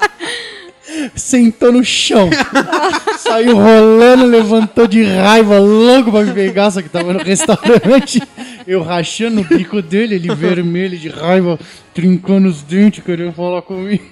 Sentou 1.14 1.72
no 1.72 1.84
chão. 1.84 2.30
Saiu 3.18 3.56
rolando, 3.56 4.26
levantou 4.26 4.86
de 4.86 5.02
raiva, 5.02 5.58
louco 5.58 6.10
pra 6.10 6.22
me 6.22 6.32
pegar, 6.32 6.70
só 6.70 6.82
que 6.82 6.88
tava 6.88 7.12
no 7.12 7.20
restaurante. 7.20 8.22
Eu 8.66 8.82
rachando 8.82 9.40
o 9.40 9.44
bico 9.44 9.82
dele, 9.82 10.14
ele 10.14 10.34
vermelho 10.34 10.98
de 10.98 11.08
raiva, 11.08 11.58
trincando 11.94 12.48
os 12.48 12.62
dentes, 12.62 13.04
querendo 13.04 13.32
falar 13.32 13.62
comigo. 13.62 14.04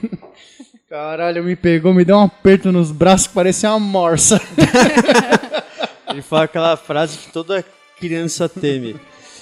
Caralho, 0.89 1.45
me 1.45 1.55
pegou, 1.55 1.95
me 1.95 2.05
deu 2.05 2.17
um 2.17 2.25
aperto 2.25 2.73
nos 2.73 2.91
braços 2.91 3.29
que 3.29 3.35
parecia 3.35 3.71
uma 3.71 3.79
morsa. 3.79 4.41
Ele 6.11 6.21
fala 6.21 6.45
aquela 6.45 6.77
frase 6.77 7.17
que 7.17 7.33
toda 7.33 7.65
criança 7.97 8.49
teme. 8.49 8.97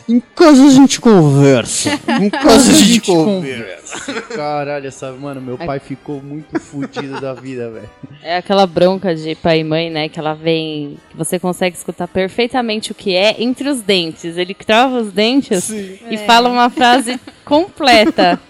Em 0.09 0.21
casa 0.21 0.65
a 0.65 0.71
gente 0.71 1.01
conversa. 1.01 1.91
Em 2.21 2.31
casa 2.31 2.71
a 2.71 2.75
gente 2.75 3.01
conversa. 3.03 4.13
Caralho, 4.35 4.87
essa, 4.87 5.13
mano, 5.13 5.41
meu 5.41 5.59
pai 5.59 5.79
ficou 5.79 6.23
muito 6.23 6.59
fudido 6.59 7.21
da 7.21 7.35
vida, 7.35 7.71
velho. 7.71 7.91
É 8.23 8.39
aquela 8.39 8.67
bronca 8.67 9.15
de 9.15 9.35
pai 9.35 9.61
e 9.61 9.65
mãe, 9.65 9.91
né? 9.91 10.09
Que 10.09 10.19
ela 10.19 10.33
vem. 10.33 10.97
Que 11.11 11.17
você 11.17 11.39
consegue 11.39 11.77
escutar 11.77 12.09
perfeitamente 12.09 12.91
o 12.91 12.95
que 12.95 13.15
é 13.15 13.43
entre 13.43 13.69
os 13.69 13.83
dentes. 13.83 14.39
Ele 14.39 14.55
trava 14.55 14.99
os 14.99 15.13
dentes 15.13 15.69
e 15.69 16.17
fala 16.27 16.49
uma 16.49 16.71
frase 16.71 17.21
completa. 17.45 18.41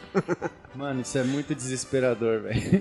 Mano, 0.76 1.00
isso 1.00 1.18
é 1.18 1.24
muito 1.24 1.56
desesperador, 1.56 2.42
velho. 2.42 2.80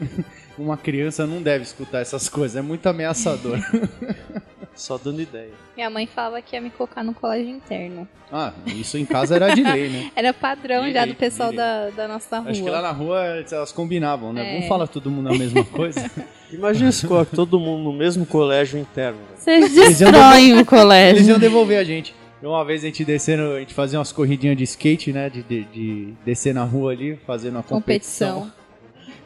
Uma 0.56 0.78
criança 0.78 1.26
não 1.26 1.42
deve 1.42 1.64
escutar 1.64 2.00
essas 2.00 2.30
coisas, 2.30 2.56
é 2.56 2.62
muito 2.62 2.88
ameaçador. 2.88 3.60
Só 4.78 4.98
dando 4.98 5.22
ideia. 5.22 5.52
Minha 5.76 5.90
mãe 5.90 6.06
falava 6.06 6.42
que 6.42 6.56
ia 6.56 6.62
me 6.62 6.70
colocar 6.70 7.04
no 7.04 7.14
colégio 7.14 7.50
interno. 7.50 8.08
Ah, 8.32 8.54
isso 8.68 8.98
em 8.98 9.06
casa 9.06 9.36
era 9.36 9.54
de 9.54 9.64
lei, 9.64 9.90
né? 9.90 10.12
Era 10.16 10.34
padrão 10.34 10.92
já 10.92 11.06
do 11.06 11.16
pessoal 11.16 11.52
da, 11.52 11.90
da 11.90 12.08
nossa 12.08 12.40
rua. 12.40 12.52
Acho 12.52 12.64
que 12.64 12.70
lá 12.70 12.82
na 12.82 12.92
rua 12.92 13.44
elas 13.52 13.72
combinavam, 13.72 14.32
né? 14.32 14.48
É. 14.48 14.54
Vamos 14.54 14.68
falar 14.68 14.88
todo 14.88 15.10
mundo 15.10 15.30
a 15.30 15.34
mesma 15.38 15.64
coisa. 15.64 16.10
Imagina 16.52 16.92
se 16.92 17.08
coloca 17.08 17.36
todo 17.36 17.60
mundo 17.60 17.84
no 17.84 17.94
mesmo 17.94 18.26
colégio 18.26 18.80
interno. 18.80 19.20
Vocês 19.36 19.74
destroem 19.74 20.54
o 20.54 20.56
Eles 20.58 20.68
colégio. 20.68 21.30
iam 21.30 21.40
devolver 21.40 21.80
a 21.80 21.84
gente. 21.84 22.14
Uma 22.42 22.64
vez 22.64 22.84
a 22.84 22.88
gente 22.88 23.04
descendo, 23.04 23.54
a 23.54 23.60
gente 23.60 23.74
fazia 23.74 23.98
umas 23.98 24.12
corridinhas 24.12 24.56
de 24.56 24.64
skate, 24.64 25.12
né? 25.12 25.30
De, 25.30 25.42
de, 25.42 25.64
de 25.66 26.14
descer 26.24 26.54
na 26.54 26.64
rua 26.64 26.92
ali, 26.92 27.18
fazendo 27.26 27.56
uma 27.56 27.64
competição. 27.64 28.42
competição. 28.42 28.57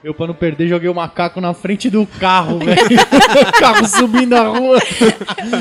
Eu, 0.03 0.13
pra 0.15 0.25
não 0.25 0.33
perder, 0.33 0.67
joguei 0.67 0.89
o 0.89 0.95
macaco 0.95 1.39
na 1.39 1.53
frente 1.53 1.89
do 1.89 2.07
carro, 2.07 2.57
velho. 2.65 2.81
o 2.81 3.59
carro 3.59 3.85
subindo 3.87 4.33
a 4.35 4.47
rua. 4.47 4.79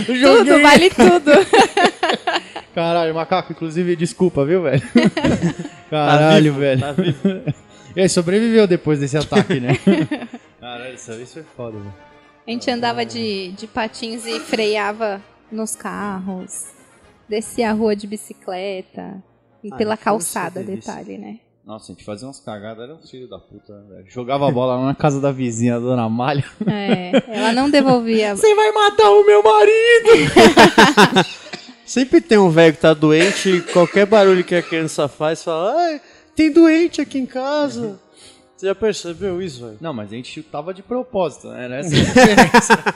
Joguei. 0.06 0.22
Tudo, 0.22 0.62
vale 0.62 0.90
tudo. 0.90 1.30
Caralho, 2.74 3.14
macaco, 3.14 3.52
inclusive, 3.52 3.96
desculpa, 3.96 4.44
viu, 4.44 4.62
velho? 4.62 4.82
Caralho, 5.90 6.54
velho. 6.54 6.80
Tá 6.80 6.92
vivo? 6.92 7.18
E 7.96 8.00
aí, 8.02 8.08
sobreviveu 8.08 8.68
depois 8.68 9.00
desse 9.00 9.18
ataque, 9.18 9.58
né? 9.58 9.76
Caralho, 10.60 10.94
essa 10.94 11.16
vez 11.16 11.32
foi 11.34 11.42
foda, 11.56 11.76
velho. 11.76 11.92
A 12.46 12.50
gente 12.52 12.70
andava 12.70 13.04
de, 13.04 13.48
de 13.50 13.66
patins 13.66 14.24
e 14.26 14.38
freava 14.38 15.20
nos 15.50 15.74
carros. 15.74 16.66
Descia 17.28 17.68
a 17.70 17.72
rua 17.72 17.96
de 17.96 18.06
bicicleta. 18.06 19.20
E 19.64 19.70
Ah, 19.72 19.76
pela 19.76 19.96
calçada, 19.96 20.62
detalhe, 20.62 21.18
né? 21.18 21.38
Nossa, 21.70 21.92
a 21.92 21.94
gente 21.94 22.04
fazia 22.04 22.26
umas 22.26 22.40
cagadas, 22.40 22.82
era 22.82 22.92
um 22.92 22.98
filho 22.98 23.28
da 23.28 23.38
puta, 23.38 23.72
né, 23.72 23.94
velho? 23.94 24.10
Jogava 24.10 24.48
a 24.48 24.50
bola 24.50 24.74
lá 24.74 24.86
na 24.86 24.94
casa 24.94 25.20
da 25.20 25.30
vizinha, 25.30 25.76
a 25.76 25.78
dona 25.78 26.08
Malha. 26.08 26.44
É, 26.66 27.12
ela 27.28 27.52
não 27.52 27.70
devolvia. 27.70 28.34
Você 28.36 28.52
vai 28.56 28.72
matar 28.72 29.08
o 29.08 29.24
meu 29.24 29.40
marido! 29.40 30.10
Sempre 31.86 32.20
tem 32.20 32.38
um 32.38 32.50
velho 32.50 32.74
que 32.74 32.80
tá 32.80 32.92
doente 32.92 33.48
e 33.50 33.60
qualquer 33.62 34.04
barulho 34.04 34.42
que 34.42 34.56
a 34.56 34.62
criança 34.62 35.06
faz, 35.06 35.44
fala, 35.44 35.72
ai, 35.76 36.00
tem 36.34 36.50
doente 36.50 37.00
aqui 37.00 37.18
em 37.20 37.26
casa. 37.26 38.00
Você 38.56 38.66
já 38.66 38.74
percebeu 38.74 39.40
isso, 39.40 39.64
velho? 39.64 39.78
Não, 39.80 39.92
mas 39.94 40.12
a 40.12 40.16
gente 40.16 40.28
chutava 40.28 40.74
de 40.74 40.82
propósito, 40.82 41.46
né? 41.50 41.66
Era 41.66 41.76
essa 41.76 41.94
a 41.94 41.98
diferença. 42.02 42.94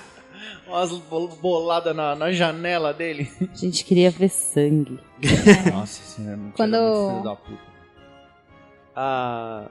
Umas 0.66 0.90
bol- 0.98 1.28
boladas 1.40 1.94
na, 1.94 2.16
na 2.16 2.32
janela 2.32 2.92
dele. 2.92 3.30
A 3.52 3.56
gente 3.56 3.84
queria 3.84 4.10
ver 4.10 4.30
sangue. 4.30 4.98
Nossa 5.72 6.02
senhora, 6.02 6.36
não 6.36 6.50
Quando- 6.50 7.10
filho 7.10 7.22
da 7.22 7.36
puta. 7.36 7.73
A, 8.94 9.66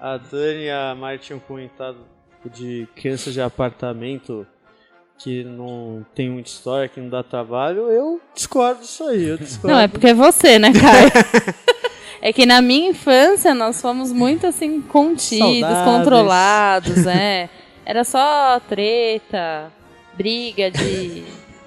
a 0.00 0.16
Dani 0.18 0.64
e 0.64 0.70
a 0.70 0.94
Mari 0.94 1.18
tinham 1.18 1.40
comentado 1.40 1.98
de 2.44 2.86
crianças 2.94 3.32
de 3.32 3.40
apartamento 3.40 4.46
que 5.18 5.44
não 5.44 6.04
tem 6.14 6.28
muita 6.28 6.50
história, 6.50 6.88
que 6.88 7.00
não 7.00 7.08
dá 7.08 7.22
trabalho. 7.22 7.90
Eu 7.90 8.20
discordo 8.34 8.80
disso 8.80 9.04
aí, 9.04 9.24
eu 9.24 9.36
discordo. 9.38 9.74
Não, 9.74 9.80
é 9.80 9.88
porque 9.88 10.08
é 10.08 10.14
você, 10.14 10.58
né, 10.58 10.72
Caio? 10.72 11.10
é 12.20 12.32
que 12.32 12.44
na 12.44 12.60
minha 12.60 12.90
infância 12.90 13.54
nós 13.54 13.80
fomos 13.80 14.12
muito 14.12 14.46
assim 14.46 14.80
contidos, 14.80 15.60
Saudáveis. 15.60 15.84
controlados, 15.84 17.06
é. 17.06 17.48
Era 17.84 18.02
só 18.02 18.58
treta, 18.68 19.72
briga 20.14 20.72
de, 20.72 21.24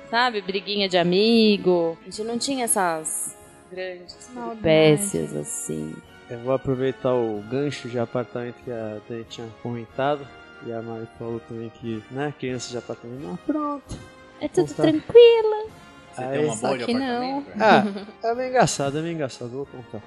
sabe, 0.09 0.41
briguinha 0.41 0.89
de 0.89 0.97
amigo. 0.97 1.97
A 2.01 2.05
gente 2.05 2.23
não 2.23 2.37
tinha 2.37 2.65
essas 2.65 3.37
grandes 3.71 4.29
peripécias 4.33 5.33
assim. 5.33 5.95
Eu 6.29 6.39
vou 6.39 6.53
aproveitar 6.53 7.13
o 7.13 7.43
gancho 7.49 7.89
de 7.89 7.97
apartamento 7.97 8.55
que 8.63 8.71
a 8.71 8.99
Dani 9.09 9.23
tinha 9.23 9.47
comentado. 9.63 10.27
E 10.65 10.71
a 10.71 10.81
Mari 10.81 11.07
falou 11.17 11.39
também 11.39 11.69
que, 11.69 12.03
né, 12.11 12.33
crianças 12.37 12.69
de 12.71 12.77
apartamento. 12.77 13.21
Não, 13.21 13.35
pronto. 13.37 13.97
É 14.41 14.47
tudo 14.47 14.67
Contar. 14.67 14.83
tranquilo. 14.83 15.69
Você 16.13 16.23
Aí, 16.23 16.37
tem 16.37 16.45
uma 16.49 16.77
de 16.77 16.85
que 16.85 16.93
não. 16.93 17.45
Ah, 17.59 17.83
é 18.23 18.35
bem 18.35 18.49
engraçado, 18.49 18.97
é 18.97 19.01
bem 19.01 19.13
engraçado, 19.13 19.49
vou 19.49 19.65
contar. 19.65 20.01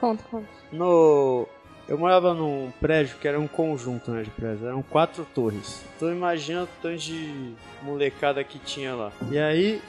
Conta, 0.00 0.24
conta. 0.30 0.48
No. 0.72 1.46
Eu 1.88 1.96
morava 1.96 2.34
num 2.34 2.72
prédio 2.80 3.16
que 3.18 3.28
era 3.28 3.38
um 3.38 3.46
conjunto 3.46 4.10
né, 4.10 4.22
de 4.22 4.30
prédios, 4.30 4.64
eram 4.64 4.82
quatro 4.82 5.24
torres. 5.32 5.84
Então 5.96 6.10
imagina 6.10 6.64
o 6.64 6.68
tanto 6.82 6.98
de 6.98 7.54
molecada 7.82 8.42
que 8.42 8.58
tinha 8.58 8.92
lá. 8.92 9.12
E 9.30 9.38
aí, 9.38 9.80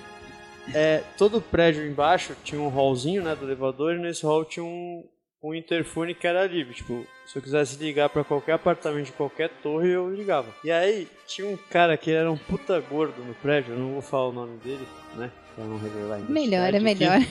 é, 0.75 1.01
todo 1.17 1.41
prédio 1.41 1.88
embaixo 1.88 2.36
tinha 2.44 2.62
um 2.62 2.70
hallzinho 2.70 3.24
né, 3.24 3.36
do 3.36 3.46
elevador 3.46 3.96
e 3.96 4.00
nesse 4.00 4.24
hall 4.27 4.46
tinha 4.46 4.63
um, 4.63 5.03
um 5.41 5.53
interfone 5.53 6.13
que 6.13 6.27
era 6.27 6.46
livre. 6.46 6.74
Tipo, 6.74 7.06
se 7.25 7.38
eu 7.38 7.41
quisesse 7.41 7.77
ligar 7.77 8.10
pra 8.10 8.24
qualquer 8.24 8.53
apartamento 8.53 9.06
de 9.06 9.12
qualquer 9.12 9.50
torre, 9.62 9.89
eu 9.89 10.13
ligava. 10.13 10.48
E 10.63 10.72
aí, 10.72 11.08
tinha 11.25 11.48
um 11.48 11.58
cara 11.70 11.98
que 11.98 12.12
era 12.12 12.32
um 12.32 12.38
puta 12.38 12.79
gordo 12.79 13.24
no 13.24 13.34
prédio, 13.36 13.74
eu 13.74 13.79
não 13.79 13.94
vou 13.94 14.01
falar 14.01 14.29
o 14.29 14.34
nome 14.34 14.58
dele, 14.58 14.88
né? 15.15 15.32
Pra 15.56 15.65
não 15.65 15.77
revelar 15.77 16.17
a 16.17 16.32
Melhor, 16.32 16.74
é 16.74 16.79
melhor. 16.79 17.20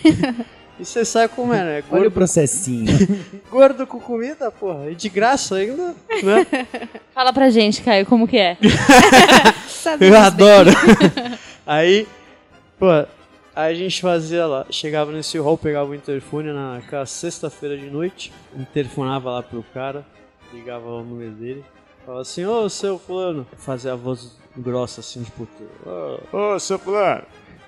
E 0.78 0.84
você 0.84 1.06
sabe 1.06 1.32
como 1.34 1.54
é, 1.54 1.64
né? 1.64 1.76
Olha 1.76 1.84
o 1.86 1.88
Gordo 1.88 2.10
processinho. 2.10 2.86
gordo 3.50 3.86
com 3.86 3.98
comida, 3.98 4.50
porra. 4.50 4.90
E 4.90 4.94
de 4.94 5.08
graça 5.08 5.54
ainda, 5.56 5.94
né? 6.22 6.46
Fala 7.14 7.32
pra 7.32 7.48
gente, 7.48 7.80
Caio, 7.80 8.04
como 8.04 8.28
que 8.28 8.36
é? 8.36 8.58
Eu 9.98 10.14
adoro. 10.18 10.68
aí, 11.66 12.06
pô, 12.78 12.88
aí 13.56 13.72
a 13.72 13.76
gente 13.76 14.02
fazia 14.02 14.46
lá, 14.46 14.66
chegava 14.70 15.10
nesse 15.10 15.38
hall, 15.38 15.56
pegava 15.56 15.90
o 15.90 15.94
interfone 15.94 16.52
naquela 16.52 17.06
sexta-feira 17.06 17.76
de 17.76 17.88
noite, 17.88 18.30
interfonava 18.54 19.30
lá 19.30 19.42
pro 19.42 19.64
cara, 19.72 20.04
ligava 20.52 20.86
o 20.86 21.02
número 21.02 21.30
dele, 21.30 21.64
falava 22.04 22.20
assim, 22.20 22.44
ô 22.44 22.68
seu 22.68 22.98
fulano, 22.98 23.46
fazia 23.56 23.94
a 23.94 23.96
voz 23.96 24.36
grossa 24.54 25.00
assim, 25.00 25.24
tipo, 25.24 25.48
ô, 26.32 26.54
Ô, 26.54 26.58
seu 26.58 26.78
fulano. 26.78 27.24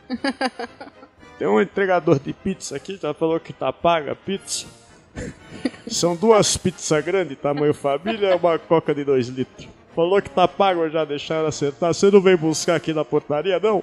Tem 1.39 1.49
um 1.49 1.61
entregador 1.61 2.19
de 2.19 2.33
pizza 2.33 2.77
aqui, 2.77 2.99
já 3.01 3.15
falou 3.15 3.41
que 3.41 3.53
tá 3.53 3.73
paga 3.73 4.13
a 4.13 4.17
pizza. 4.17 4.67
São 5.89 6.15
duas 6.15 6.57
pizzas 6.57 7.05
grandes, 7.05 7.39
tamanho 7.39 7.73
família, 7.73 8.37
uma 8.37 8.59
coca 8.59 8.95
de 8.95 9.05
2 9.05 9.29
litros. 9.29 9.69
Falou 9.95 10.21
que 10.21 10.31
tá 10.31 10.47
pago, 10.47 10.89
já 10.91 11.05
deixaram 11.05 11.49
acertar. 11.49 11.95
Você 11.95 12.11
não 12.11 12.21
vem 12.21 12.37
buscar 12.37 12.77
aqui 12.77 12.93
na 12.93 13.05
portaria, 13.05 13.59
não? 13.59 13.83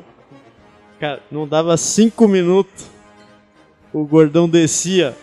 Cara, 1.00 1.22
não 1.32 1.48
dava 1.48 1.76
cinco 1.78 2.28
minutos, 2.28 2.86
o 3.94 4.04
gordão 4.06 4.48
descia, 4.48 5.16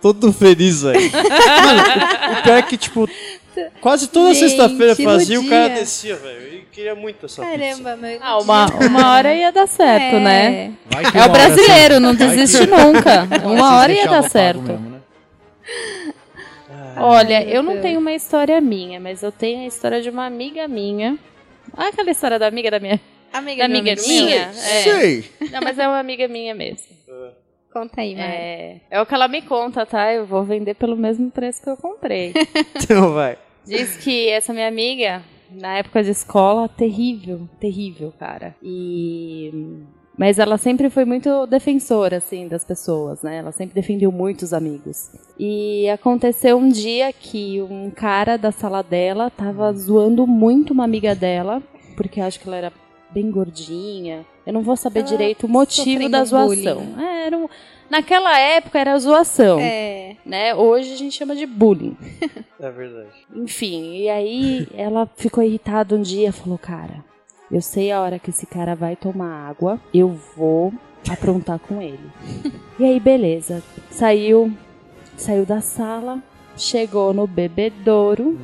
todo 0.00 0.32
feliz, 0.32 0.82
velho. 0.82 1.00
Mano, 1.12 2.38
o 2.38 2.42
pior 2.42 2.56
é 2.58 2.62
que, 2.62 2.76
tipo, 2.76 3.08
quase 3.80 4.08
toda 4.08 4.34
sexta-feira 4.34 4.94
fazia, 4.96 5.40
o 5.40 5.48
cara 5.48 5.68
descia, 5.68 6.16
velho. 6.16 6.54
E 6.54 6.60
queria 6.72 6.94
muito 6.94 7.26
essa 7.26 7.42
pizza. 7.42 7.58
Caramba, 7.58 7.96
meu. 7.96 8.18
Ah, 8.20 8.38
uma, 8.38 8.66
uma 8.86 9.12
hora 9.14 9.34
ia 9.34 9.50
dar 9.50 9.66
certo, 9.66 10.16
É. 10.16 10.20
né? 10.20 10.72
É 11.14 11.24
o 11.24 11.28
brasileiro, 11.28 12.00
não 12.00 12.14
desiste 12.14 12.66
nunca. 12.66 13.28
Uma 13.44 13.76
hora 13.78 13.90
ia 13.92 14.02
deixavam 14.02 14.22
dar 14.22 14.28
certo. 14.30 14.60
mesmo, 14.62 14.90
né? 14.90 14.98
Olha, 17.00 17.44
eu 17.48 17.62
não 17.62 17.80
tenho 17.80 18.00
uma 18.00 18.12
história 18.12 18.60
minha, 18.60 18.98
mas 18.98 19.22
eu 19.22 19.30
tenho 19.30 19.62
a 19.62 19.66
história 19.66 20.02
de 20.02 20.10
uma 20.10 20.26
amiga 20.26 20.66
minha. 20.66 21.16
Ah, 21.76 21.88
aquela 21.88 22.10
história 22.10 22.38
da 22.38 22.46
amiga 22.48 22.70
da 22.72 22.80
minha. 22.80 23.00
Amiga, 23.32 23.68
Da 23.68 23.78
amiga 23.78 23.94
minha? 24.06 24.46
É. 24.46 24.82
Sei. 24.82 25.24
Não, 25.52 25.60
mas 25.62 25.78
é 25.78 25.86
uma 25.86 25.98
amiga 25.98 26.26
minha 26.28 26.54
mesmo. 26.54 26.86
Conta 27.72 28.00
aí, 28.00 28.14
Mari. 28.14 28.32
É, 28.32 28.80
é 28.90 29.00
o 29.00 29.06
que 29.06 29.14
ela 29.14 29.28
me 29.28 29.42
conta, 29.42 29.84
tá? 29.84 30.12
Eu 30.12 30.26
vou 30.26 30.42
vender 30.42 30.74
pelo 30.74 30.96
mesmo 30.96 31.30
preço 31.30 31.62
que 31.62 31.68
eu 31.70 31.76
comprei. 31.76 32.32
Então 32.82 33.12
vai. 33.12 33.36
Diz 33.66 33.96
que 33.98 34.28
essa 34.30 34.52
minha 34.54 34.66
amiga, 34.66 35.22
na 35.50 35.76
época 35.76 36.02
de 36.02 36.10
escola, 36.10 36.68
terrível, 36.68 37.48
terrível, 37.60 38.12
cara. 38.18 38.56
E. 38.62 39.52
Mas 40.16 40.38
ela 40.38 40.58
sempre 40.58 40.90
foi 40.90 41.04
muito 41.04 41.46
defensora, 41.46 42.16
assim, 42.16 42.48
das 42.48 42.64
pessoas, 42.64 43.22
né? 43.22 43.36
Ela 43.36 43.52
sempre 43.52 43.74
defendeu 43.74 44.10
muitos 44.10 44.52
amigos. 44.52 45.12
E 45.38 45.88
aconteceu 45.90 46.56
um 46.56 46.68
dia 46.68 47.12
que 47.12 47.62
um 47.62 47.88
cara 47.90 48.36
da 48.36 48.50
sala 48.50 48.82
dela 48.82 49.30
tava 49.30 49.72
zoando 49.74 50.26
muito 50.26 50.72
uma 50.72 50.82
amiga 50.82 51.14
dela, 51.14 51.62
porque 51.96 52.20
acho 52.20 52.40
que 52.40 52.48
ela 52.48 52.56
era 52.56 52.72
bem 53.10 53.30
gordinha. 53.30 54.24
Eu 54.46 54.52
não 54.52 54.62
vou 54.62 54.76
saber 54.76 55.00
Ela 55.00 55.08
direito 55.08 55.46
o 55.46 55.48
motivo 55.48 56.08
da 56.08 56.24
zoação. 56.24 56.46
bullying. 56.46 56.94
É, 57.02 57.26
era 57.26 57.36
um- 57.36 57.48
Naquela 57.90 58.38
época 58.38 58.78
era 58.78 58.98
zoação, 58.98 59.58
É. 59.60 60.16
né? 60.24 60.54
Hoje 60.54 60.92
a 60.92 60.96
gente 60.96 61.16
chama 61.16 61.34
de 61.34 61.46
bullying. 61.46 61.96
É 62.60 62.70
verdade. 62.70 63.10
Enfim, 63.36 63.94
e 63.98 64.08
aí 64.10 64.66
ela 64.74 65.08
ficou 65.16 65.44
irritada 65.44 65.94
um 65.94 66.02
dia, 66.02 66.32
falou, 66.32 66.58
cara, 66.58 67.04
eu 67.52 67.62
sei 67.62 67.92
a 67.92 68.00
hora 68.02 68.18
que 68.18 68.30
esse 68.30 68.46
cara 68.46 68.74
vai 68.74 68.96
tomar 68.96 69.48
água, 69.48 69.80
eu 69.94 70.08
vou 70.36 70.72
aprontar 71.08 71.60
com 71.60 71.80
ele. 71.80 72.00
e 72.80 72.84
aí, 72.84 72.98
beleza. 72.98 73.62
Saiu, 73.90 74.52
saiu 75.16 75.46
da 75.46 75.60
sala, 75.60 76.20
chegou 76.56 77.14
no 77.14 77.28
bebedouro, 77.28 78.36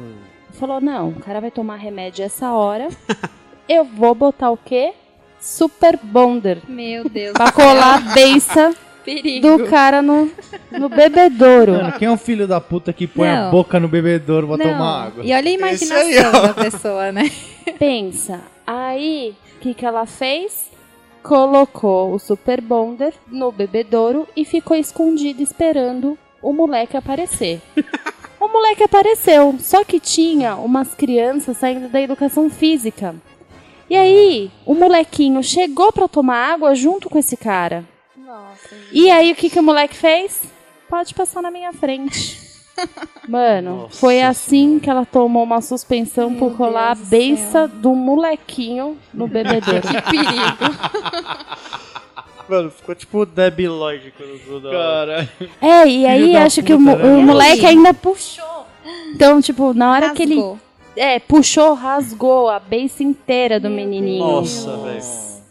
falou, 0.52 0.80
não, 0.80 1.08
o 1.08 1.14
cara 1.20 1.40
vai 1.40 1.50
tomar 1.50 1.74
remédio 1.76 2.24
essa 2.24 2.52
hora, 2.52 2.86
eu 3.68 3.84
vou 3.84 4.14
botar 4.14 4.50
o 4.50 4.56
quê? 4.56 4.92
Super 5.40 5.98
Bonder. 6.02 6.58
Meu 6.68 7.08
Deus. 7.08 7.32
Pra 7.34 7.52
colar 7.52 7.96
a 7.96 8.14
beiça 8.14 8.74
Perigo. 9.04 9.58
do 9.58 9.66
cara 9.66 10.00
no, 10.00 10.30
no 10.72 10.88
bebedouro. 10.88 11.72
Mano, 11.72 11.92
quem 11.98 12.08
é 12.08 12.10
um 12.10 12.16
filho 12.16 12.46
da 12.48 12.60
puta 12.60 12.92
que 12.92 13.06
põe 13.06 13.28
a 13.28 13.42
Não. 13.44 13.50
boca 13.50 13.78
no 13.78 13.86
bebedouro 13.86 14.46
pra 14.48 14.56
Não. 14.56 14.64
tomar 14.72 15.06
água? 15.06 15.22
E 15.24 15.32
olha 15.34 15.48
a 15.50 15.52
imaginação 15.52 15.98
aí, 15.98 16.14
da 16.14 16.54
pessoa, 16.54 17.12
né? 17.12 17.30
Pensa, 17.78 18.40
aí 18.66 19.34
o 19.56 19.60
que, 19.60 19.74
que 19.74 19.84
ela 19.84 20.06
fez? 20.06 20.70
Colocou 21.22 22.12
o 22.14 22.18
Super 22.18 22.60
Bonder 22.60 23.12
no 23.30 23.50
bebedouro 23.52 24.26
e 24.36 24.44
ficou 24.44 24.76
escondido 24.76 25.42
esperando 25.42 26.18
o 26.40 26.52
moleque 26.52 26.96
aparecer. 26.96 27.60
o 28.40 28.48
moleque 28.48 28.82
apareceu, 28.82 29.54
só 29.58 29.84
que 29.84 29.98
tinha 30.00 30.54
umas 30.56 30.94
crianças 30.94 31.56
saindo 31.58 31.88
da 31.88 32.00
educação 32.00 32.48
física. 32.50 33.14
E 33.88 33.96
aí, 33.96 34.50
o 34.64 34.74
molequinho 34.74 35.42
chegou 35.42 35.92
pra 35.92 36.08
tomar 36.08 36.54
água 36.54 36.74
junto 36.74 37.08
com 37.10 37.18
esse 37.18 37.36
cara. 37.36 37.84
Nossa. 38.16 38.74
E 38.92 39.10
aí, 39.10 39.32
o 39.32 39.36
que, 39.36 39.50
que 39.50 39.58
o 39.58 39.62
moleque 39.62 39.96
fez? 39.96 40.42
Pode 40.88 41.14
passar 41.14 41.42
na 41.42 41.50
minha 41.50 41.72
frente. 41.72 42.42
Mano, 43.28 43.76
Nossa 43.82 43.96
foi 44.00 44.20
assim 44.22 44.64
Senhora. 44.66 44.80
que 44.80 44.90
ela 44.90 45.06
tomou 45.06 45.44
uma 45.44 45.60
suspensão 45.60 46.28
Meu 46.30 46.38
por 46.40 46.56
colar 46.56 46.96
Deus 46.96 47.40
a 47.40 47.50
céu. 47.52 47.68
do 47.68 47.94
molequinho 47.94 48.98
no 49.12 49.28
bebedouro. 49.28 49.80
Que 49.86 50.02
perigo. 50.02 50.74
Mano, 52.48 52.70
ficou 52.70 52.94
tipo 52.94 53.18
o 53.20 53.26
Debbie 53.26 53.68
Lloyd 53.68 54.12
quando 54.16 54.64
lá. 54.64 54.70
Cara, 54.72 55.28
é, 55.62 55.86
e 55.88 56.04
aí 56.06 56.36
acho 56.36 56.62
que 56.62 56.74
o, 56.74 56.78
puta, 56.78 56.96
né? 56.96 57.04
o 57.14 57.20
E 57.20 57.22
moleque 57.24 57.64
ainda 57.64 57.94
puxou. 57.94 58.66
Então, 59.14 59.40
tipo, 59.40 59.72
na 59.72 59.90
hora 59.92 60.10
que 60.10 60.22
ele 60.24 60.34
Rasgou. 60.34 60.58
É, 60.96 61.18
puxou, 61.18 61.74
rasgou 61.74 62.48
a 62.48 62.58
beiça 62.58 63.02
inteira 63.02 63.58
do 63.60 63.68
menininho. 63.70 64.24
Nossa, 64.24 64.76
velho. 64.78 65.02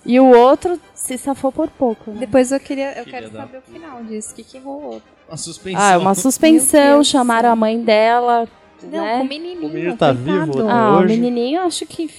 E 0.05 0.19
o 0.19 0.25
outro 0.35 0.79
se 0.93 1.17
safou 1.17 1.51
por 1.51 1.69
pouco, 1.69 2.11
né? 2.11 2.17
Depois 2.19 2.51
eu 2.51 2.59
queria, 2.59 2.97
eu 2.97 3.05
Filha 3.05 3.21
quero 3.21 3.31
saber 3.31 3.57
o 3.59 3.61
final 3.61 4.03
disso. 4.03 4.31
O 4.31 4.35
que, 4.35 4.43
que 4.43 4.59
rolou? 4.59 5.01
Uma 5.27 5.37
suspensão. 5.37 5.81
Ah, 5.81 5.97
uma 5.97 6.13
suspensão, 6.15 7.03
chamaram 7.03 7.49
a 7.49 7.55
mãe 7.55 7.79
dela, 7.81 8.47
Não, 8.83 8.89
né? 9.01 9.17
com 9.19 9.23
o 9.23 9.27
menininho. 9.27 9.69
O 9.69 9.73
menino 9.73 9.97
tá 9.97 10.13
coitado. 10.13 10.45
vivo? 10.53 10.69
Ah, 10.69 10.91
o 10.91 10.99
hoje. 10.99 11.07
menininho 11.15 11.61
acho 11.61 11.85
que 11.85 12.09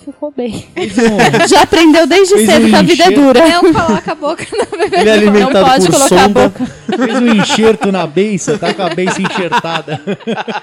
ficou 0.00 0.32
bem. 0.36 0.66
Já 1.48 1.62
aprendeu 1.62 2.06
desde 2.06 2.34
Fez 2.34 2.50
cedo 2.50 2.66
um 2.66 2.70
que 2.70 2.76
a 2.76 2.82
vida 2.82 3.04
é 3.04 3.10
dura. 3.10 3.48
Não 3.48 3.72
coloca 3.72 4.12
a 4.12 4.14
boca 4.14 4.46
na 4.56 4.64
bebê. 4.78 4.96
Ele 5.00 5.08
é 5.08 5.12
alimentado 5.12 5.60
Não 5.60 5.68
pode 5.68 5.86
por 5.86 5.94
colocar 5.94 6.14
a 6.14 6.18
sonda. 6.22 6.48
boca. 6.48 6.66
Fez 6.96 7.18
um 7.20 7.28
enxerto 7.28 7.92
na 7.92 8.06
beiça, 8.06 8.58
tá 8.58 8.74
com 8.74 8.82
a 8.82 8.90
beiça 8.94 9.22
enxertada. 9.22 10.00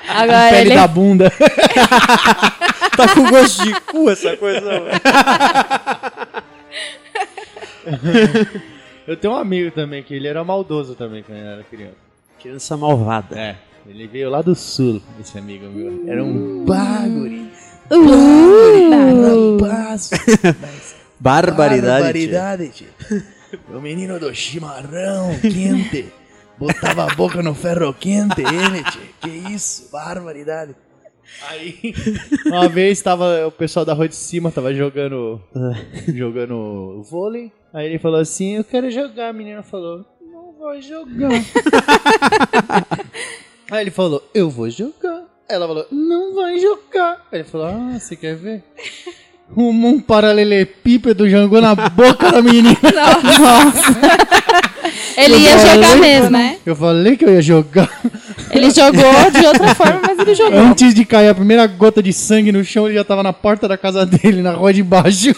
Agora 0.09 0.49
Pele 0.49 0.69
ele 0.69 0.75
da 0.75 0.87
bunda. 0.87 1.31
Tá 2.97 3.13
com 3.13 3.29
gosto 3.29 3.63
de 3.63 3.79
cu 3.81 4.09
essa 4.09 4.35
coisa. 4.37 4.59
Eu 9.07 9.15
tenho 9.15 9.33
um 9.33 9.37
amigo 9.37 9.71
também, 9.71 10.03
que 10.03 10.13
ele 10.13 10.27
era 10.27 10.43
maldoso 10.43 10.93
também 10.95 11.23
quando 11.23 11.37
ele 11.37 11.47
era 11.47 11.63
criança. 11.63 11.95
Criança 12.41 12.75
malvada. 12.75 13.39
É, 13.39 13.55
ele 13.87 14.07
veio 14.07 14.29
lá 14.29 14.41
do 14.41 14.53
sul, 14.55 15.01
esse 15.19 15.37
amigo 15.37 15.67
meu. 15.67 16.03
Era 16.07 16.23
um 16.23 16.65
baguri. 16.65 17.49
Uh, 17.89 19.57
Rapaz, 19.57 20.09
Barbaridade. 21.19 22.03
barbaridade, 22.03 22.69
tio. 22.69 22.87
O 23.73 23.79
menino 23.79 24.19
do 24.19 24.33
chimarrão 24.33 25.37
quente. 25.41 26.05
Botava 26.57 27.03
a 27.09 27.15
boca 27.15 27.41
no 27.41 27.53
ferro 27.53 27.93
quente, 27.93 28.41
ele, 28.41 28.83
tio. 28.83 29.01
Que 29.21 29.29
isso, 29.53 29.89
barbaridade. 29.91 30.75
Aí, 31.49 31.93
uma 32.45 32.67
vez 32.69 33.01
tava 33.01 33.47
o 33.47 33.51
pessoal 33.51 33.85
da 33.85 33.93
rua 33.93 34.07
de 34.07 34.15
cima 34.15 34.49
tava 34.51 34.73
jogando 34.73 35.41
jogando 36.13 37.01
vôlei. 37.03 37.51
Aí 37.73 37.85
ele 37.85 37.99
falou 37.99 38.19
assim: 38.19 38.55
"Eu 38.55 38.63
quero 38.63 38.89
jogar". 38.89 39.29
A 39.29 39.33
menina 39.33 39.61
falou: 39.61 40.05
"Não 40.21 40.53
vou 40.57 40.81
jogar". 40.81 41.29
Aí 43.69 43.81
ele 43.81 43.91
falou: 43.91 44.23
"Eu 44.33 44.49
vou 44.49 44.69
jogar". 44.69 45.06
Ela 45.49 45.67
falou: 45.67 45.85
"Não 45.91 46.35
vai 46.35 46.59
jogar". 46.59 47.25
Aí 47.31 47.39
ele 47.39 47.43
falou: 47.43 47.67
"Ah, 47.67 47.99
você 47.99 48.15
quer 48.15 48.35
ver?" 48.35 48.63
Um, 49.55 49.69
um 49.69 49.99
paralelepípedo 49.99 51.29
jogou 51.29 51.61
na 51.61 51.73
boca 51.73 52.31
da 52.31 52.41
menina. 52.41 52.75
ele 55.17 55.37
ia 55.37 55.57
jogar 55.57 55.95
mesmo. 55.97 56.29
né? 56.29 56.57
Eu 56.65 56.75
falei 56.75 57.17
que 57.17 57.25
eu 57.25 57.33
ia 57.33 57.41
jogar. 57.41 57.89
Ele 58.51 58.69
jogou 58.71 59.31
de 59.31 59.45
outra 59.45 59.75
forma, 59.75 59.99
mas 60.07 60.19
ele 60.19 60.33
jogou. 60.35 60.59
Antes 60.59 60.93
de 60.93 61.03
cair 61.03 61.27
a 61.29 61.35
primeira 61.35 61.65
gota 61.67 62.01
de 62.01 62.13
sangue 62.13 62.51
no 62.51 62.63
chão, 62.63 62.85
ele 62.87 62.95
já 62.95 63.03
tava 63.03 63.21
na 63.23 63.33
porta 63.33 63.67
da 63.67 63.77
casa 63.77 64.05
dele, 64.05 64.41
na 64.41 64.51
rua 64.51 64.73
de 64.73 64.83
baixo. 64.83 65.35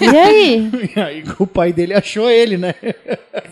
E 0.00 0.16
aí? 0.16 0.70
E 0.96 1.00
aí 1.00 1.24
o 1.38 1.46
pai 1.46 1.72
dele 1.72 1.92
achou 1.94 2.30
ele, 2.30 2.56
né? 2.56 2.74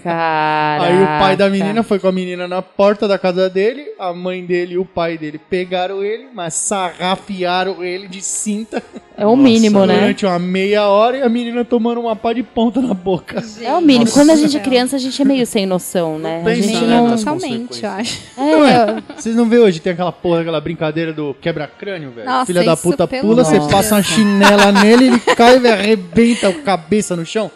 Caraca. 0.03 0.85
Aí 0.87 1.03
o 1.03 1.07
pai 1.07 1.37
da 1.37 1.49
menina 1.51 1.83
foi 1.83 1.99
com 1.99 2.07
a 2.09 2.13
menina 2.13 2.47
na 2.47 2.63
porta 2.63 3.09
da 3.09 3.19
casa 3.19 3.51
dele, 3.51 3.85
a 3.99 4.13
mãe 4.13 4.45
dele 4.45 4.75
e 4.75 4.79
o 4.79 4.85
pai 4.85 5.19
dele 5.19 5.39
pegaram 5.51 6.03
ele, 6.03 6.27
mas 6.35 6.55
sarrafiaram 6.55 7.83
ele 7.85 8.07
de 8.09 8.23
cinta 8.23 8.83
É 9.17 9.27
o 9.27 9.37
mínimo, 9.37 9.85
né? 9.85 9.95
durante 9.95 10.25
uma 10.25 10.39
meia 10.39 10.87
hora 10.87 11.19
e 11.19 11.23
a 11.23 11.29
menina 11.29 11.65
tomando 11.65 12.01
uma 12.01 12.15
pá 12.17 12.33
de 12.33 12.43
ponta 12.43 12.81
na 12.81 12.95
boca. 12.95 13.43
É 13.61 13.73
o 13.75 13.81
mínimo. 13.81 14.05
Nossa. 14.05 14.15
Quando 14.21 14.31
a 14.31 14.37
gente 14.37 14.57
é 14.57 14.61
criança, 14.61 14.98
a 14.99 15.01
gente 15.01 15.23
é 15.23 15.25
meio 15.25 15.47
sem 15.47 15.65
noção, 15.67 16.19
né? 16.19 16.41
A 16.41 16.45
pensa, 16.45 16.63
gente 16.63 16.85
né, 16.85 16.97
não. 17.01 17.17
Totalmente, 17.17 17.85
eu 17.85 17.91
acho. 17.91 18.21
É, 18.37 19.03
Vocês 19.17 19.35
não 19.37 19.49
vê 19.49 19.59
hoje, 19.59 19.81
tem 19.81 19.93
aquela 19.93 20.13
porra, 20.13 20.41
aquela 20.41 20.61
brincadeira 20.61 21.13
do 21.13 21.35
quebra-crânio, 21.41 22.11
velho? 22.11 22.27
Nossa, 22.27 22.47
Filha 22.47 22.65
da 22.65 22.77
puta 22.77 23.07
pula, 23.07 23.45
você 23.45 23.59
passa 23.71 23.95
uma 23.95 24.03
chinela 24.03 24.73
nele, 24.83 25.07
ele 25.07 25.21
cai 25.21 25.59
e 25.59 25.67
arrebenta 25.69 26.49
a 26.49 26.53
cabeça 26.53 27.15
no 27.17 27.25
chão. 27.25 27.51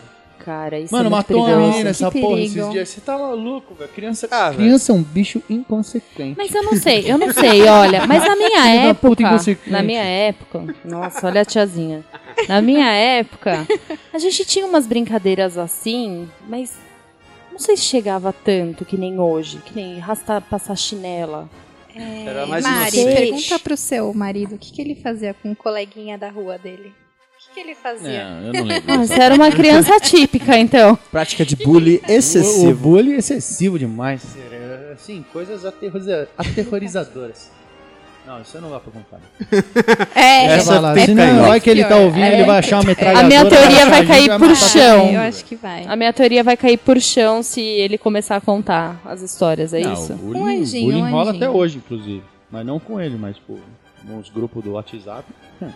cara, 0.45 0.79
isso 0.79 0.93
Mano, 0.93 1.07
é 1.07 1.11
muito 1.11 1.17
matou 1.29 1.37
uma 1.39 1.47
perigoso. 1.47 1.71
menina 1.71 1.91
essa 1.91 2.11
porra 2.11 2.41
esses 2.41 2.71
dias. 2.71 2.89
Você 2.89 3.01
tá 3.01 3.17
maluco, 3.19 3.75
velho? 3.75 3.91
Criança, 3.95 4.29
Ah, 4.31 4.53
criança 4.55 4.91
é 4.93 4.95
um 4.95 5.03
bicho 5.03 5.41
inconsequente. 5.49 6.35
Mas 6.37 6.55
eu 6.55 6.63
não 6.65 6.77
sei, 6.77 7.05
eu 7.07 7.17
não 7.19 7.33
sei, 7.33 7.63
olha. 7.69 8.07
Mas 8.07 8.25
na 8.27 8.35
minha 8.37 8.69
época. 8.69 9.17
Na 9.67 9.83
minha 9.83 10.03
época. 10.03 10.65
Nossa, 10.85 11.27
olha 11.29 11.43
a 11.43 11.45
tiazinha. 11.45 12.05
Na 12.49 12.61
minha 12.63 12.91
época, 12.93 13.67
a 14.13 14.19
gente 14.19 14.45
tinha 14.45 14.67
umas 14.67 14.87
brincadeiras 14.87 15.57
assim, 15.59 16.29
mas 16.49 16.71
não 16.71 16.92
sei 17.63 17.77
se 17.77 17.85
chegava 17.85 18.33
tanto 18.33 18.85
que 18.85 18.97
nem 18.99 19.19
hoje, 19.19 19.59
que 19.65 19.75
nem 19.75 19.99
arrastar, 20.01 20.43
passar 20.43 20.77
chinela. 20.77 21.49
Era 21.95 22.47
mais 22.47 22.65
Mari, 22.65 22.99
inocente. 23.01 23.15
pergunta 23.17 23.59
pro 23.59 23.77
seu 23.77 24.13
marido 24.15 24.55
o 24.55 24.59
que, 24.59 24.73
que 24.73 24.81
ele 24.83 24.95
fazia 24.95 25.35
com 25.35 25.53
o 25.53 25.57
coleguinha 25.57 26.17
da 26.19 26.29
rua 26.31 26.59
dele. 26.59 26.89
O 26.91 27.45
que, 27.49 27.55
que 27.55 27.61
ele 27.61 27.75
fazia? 27.75 28.25
Não, 28.31 28.47
eu 28.47 28.53
não 28.53 28.65
lembro. 28.65 28.93
Ah, 28.93 28.97
você 28.99 29.15
era 29.21 29.35
uma 29.35 29.51
criança 29.51 29.99
típica, 30.01 30.57
então. 30.59 30.97
Prática 31.11 31.45
de 31.45 31.57
bullying 31.57 32.01
O, 32.09 32.11
o 32.11 32.15
excessivo. 32.15 32.75
bullying 32.75 33.13
é 33.15 33.19
excessivo 33.19 33.79
demais. 33.79 34.23
É, 34.51 34.93
Assim, 34.95 35.25
coisas 35.33 35.65
aterroriza- 35.65 36.29
aterrorizadoras. 36.39 37.51
Não, 38.27 38.41
isso 38.41 38.61
não 38.61 38.71
dá 38.71 38.79
pra 38.79 38.93
contar. 38.93 39.19
É, 40.15 40.45
Essa 40.47 40.81
vai 40.81 40.95
lá, 40.97 41.05
senão 41.05 41.43
aí. 41.43 41.49
vai 41.49 41.61
que 41.61 41.69
ele 41.71 41.83
tá 41.83 41.89
pior. 41.89 42.03
ouvindo, 42.05 42.23
É. 42.25 42.35
ele 42.35 42.45
vai 42.45 42.59
achar 42.61 42.77
uma 42.77 42.85
metralhadora. 42.85 43.25
A 43.25 43.29
minha 43.29 43.45
teoria 43.49 43.87
vai 43.87 44.07
cair 44.07 44.23
gente, 44.31 44.39
por 44.39 44.57
chão. 44.57 45.11
eu 45.13 45.21
acho 45.21 45.45
que 45.45 45.57
vai. 45.57 45.85
A 45.87 45.97
minha 45.97 46.13
teoria 46.13 46.45
vai 46.45 46.57
cair 46.57 46.77
por 46.79 47.01
chão 47.01 47.43
se 47.43 47.61
ele 47.61 47.99
começar 47.99 48.37
a 48.37 48.41
contar 48.41 49.01
as 49.05 49.21
histórias, 49.23 49.75
é 49.75 49.81
Não, 49.81 49.93
isso? 49.93 50.13
O 50.13 50.17
bullying, 50.17 50.39
Um 50.41 50.47
anjinho, 50.47 50.89
o 50.89 50.93
bullying 50.93 51.03
um 51.05 51.11
rola 51.11 51.31
até 51.33 51.51
hoje, 51.51 51.79
inclusive. 51.79 52.23
Mas 52.51 52.65
não 52.65 52.79
com 52.79 53.01
ele, 53.01 53.17
mas 53.17 53.37
pô, 53.39 53.57
nos 54.05 54.29
grupos 54.31 54.63
do 54.63 54.73
WhatsApp. 54.73 55.25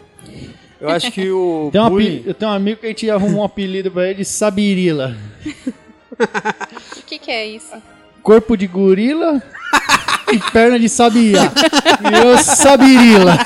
Eu 0.80 0.90
acho 0.90 1.10
que 1.10 1.28
o 1.30 1.68
Tem 1.72 1.80
um 1.80 1.88
bullying... 1.88 2.06
apelido- 2.06 2.28
eu 2.30 2.34
tenho 2.34 2.50
um 2.50 2.54
amigo 2.54 2.80
que 2.80 2.86
a 2.86 2.88
gente 2.90 3.10
arrumou 3.10 3.40
um 3.40 3.44
apelido 3.44 3.90
pra 3.90 4.04
ele 4.06 4.16
de 4.16 4.24
Sabirila. 4.24 5.16
O 6.18 7.02
que, 7.06 7.18
que 7.18 7.30
é 7.30 7.46
isso? 7.46 7.74
Corpo 8.26 8.56
de 8.56 8.66
gorila 8.66 9.40
e 10.34 10.50
perna 10.50 10.80
de 10.80 10.88
sabiá. 10.88 11.42
Virou 12.02 12.36
Sabirila. 12.38 13.38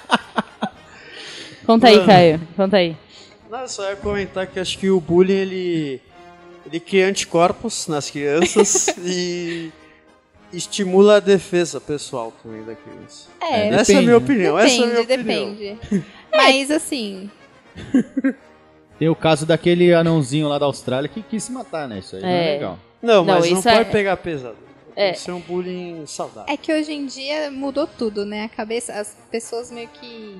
Conta 1.66 1.88
aí, 1.88 2.06
Caio. 2.06 2.40
Conta 2.56 2.78
aí. 2.78 2.96
Não, 3.50 3.68
só 3.68 3.90
ia 3.90 3.96
comentar 3.96 4.46
que 4.46 4.58
acho 4.58 4.78
que 4.78 4.88
o 4.88 4.98
bullying, 4.98 5.34
ele, 5.34 6.00
ele 6.64 6.80
cria 6.80 7.06
anticorpos 7.06 7.86
nas 7.86 8.08
crianças 8.08 8.88
e 9.04 9.70
estimula 10.50 11.18
a 11.18 11.20
defesa 11.20 11.78
pessoal 11.78 12.32
também 12.42 12.64
da 12.64 12.74
criança. 12.74 13.28
É, 13.42 13.68
essa 13.68 13.74
é 13.74 13.74
a 13.74 13.76
depende, 13.76 14.04
minha 14.04 14.16
opinião, 14.16 14.58
essa 14.58 14.74
é 14.74 14.84
a 14.84 14.86
minha 14.86 15.04
depende, 15.04 15.28
opinião. 15.28 15.78
depende. 15.82 16.04
Mas 16.32 16.70
assim, 16.70 17.30
Tem 18.98 19.08
o 19.08 19.14
caso 19.14 19.46
daquele 19.46 19.92
anãozinho 19.94 20.48
lá 20.48 20.58
da 20.58 20.66
Austrália 20.66 21.08
que 21.08 21.22
quis 21.22 21.44
se 21.44 21.52
matar, 21.52 21.86
né? 21.88 21.98
Isso 22.00 22.16
aí 22.16 22.22
não 22.22 22.28
é 22.28 22.48
É. 22.48 22.52
legal. 22.54 22.78
Não, 23.00 23.14
Não, 23.16 23.24
mas 23.24 23.44
não, 23.48 23.52
isso 23.58 23.62
pode 23.62 23.80
é- 23.80 23.84
pegar 23.84 24.16
pesado. 24.16 24.56
É. 24.96 25.12
Que 25.12 25.20
ser 25.20 25.30
um 25.30 25.40
bullying 25.40 26.04
saudável. 26.06 26.52
é 26.52 26.56
que 26.56 26.72
hoje 26.72 26.92
em 26.92 27.06
dia 27.06 27.50
mudou 27.52 27.86
tudo, 27.86 28.24
né? 28.26 28.44
A 28.44 28.48
cabeça, 28.48 28.92
as 28.94 29.16
pessoas 29.30 29.70
meio 29.70 29.88
que 29.88 30.36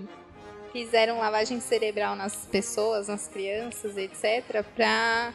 fizeram 0.72 1.18
lavagem 1.18 1.60
cerebral 1.60 2.16
nas 2.16 2.34
pessoas, 2.50 3.06
nas 3.06 3.28
crianças, 3.28 3.96
etc, 3.96 4.64
pra 4.74 5.32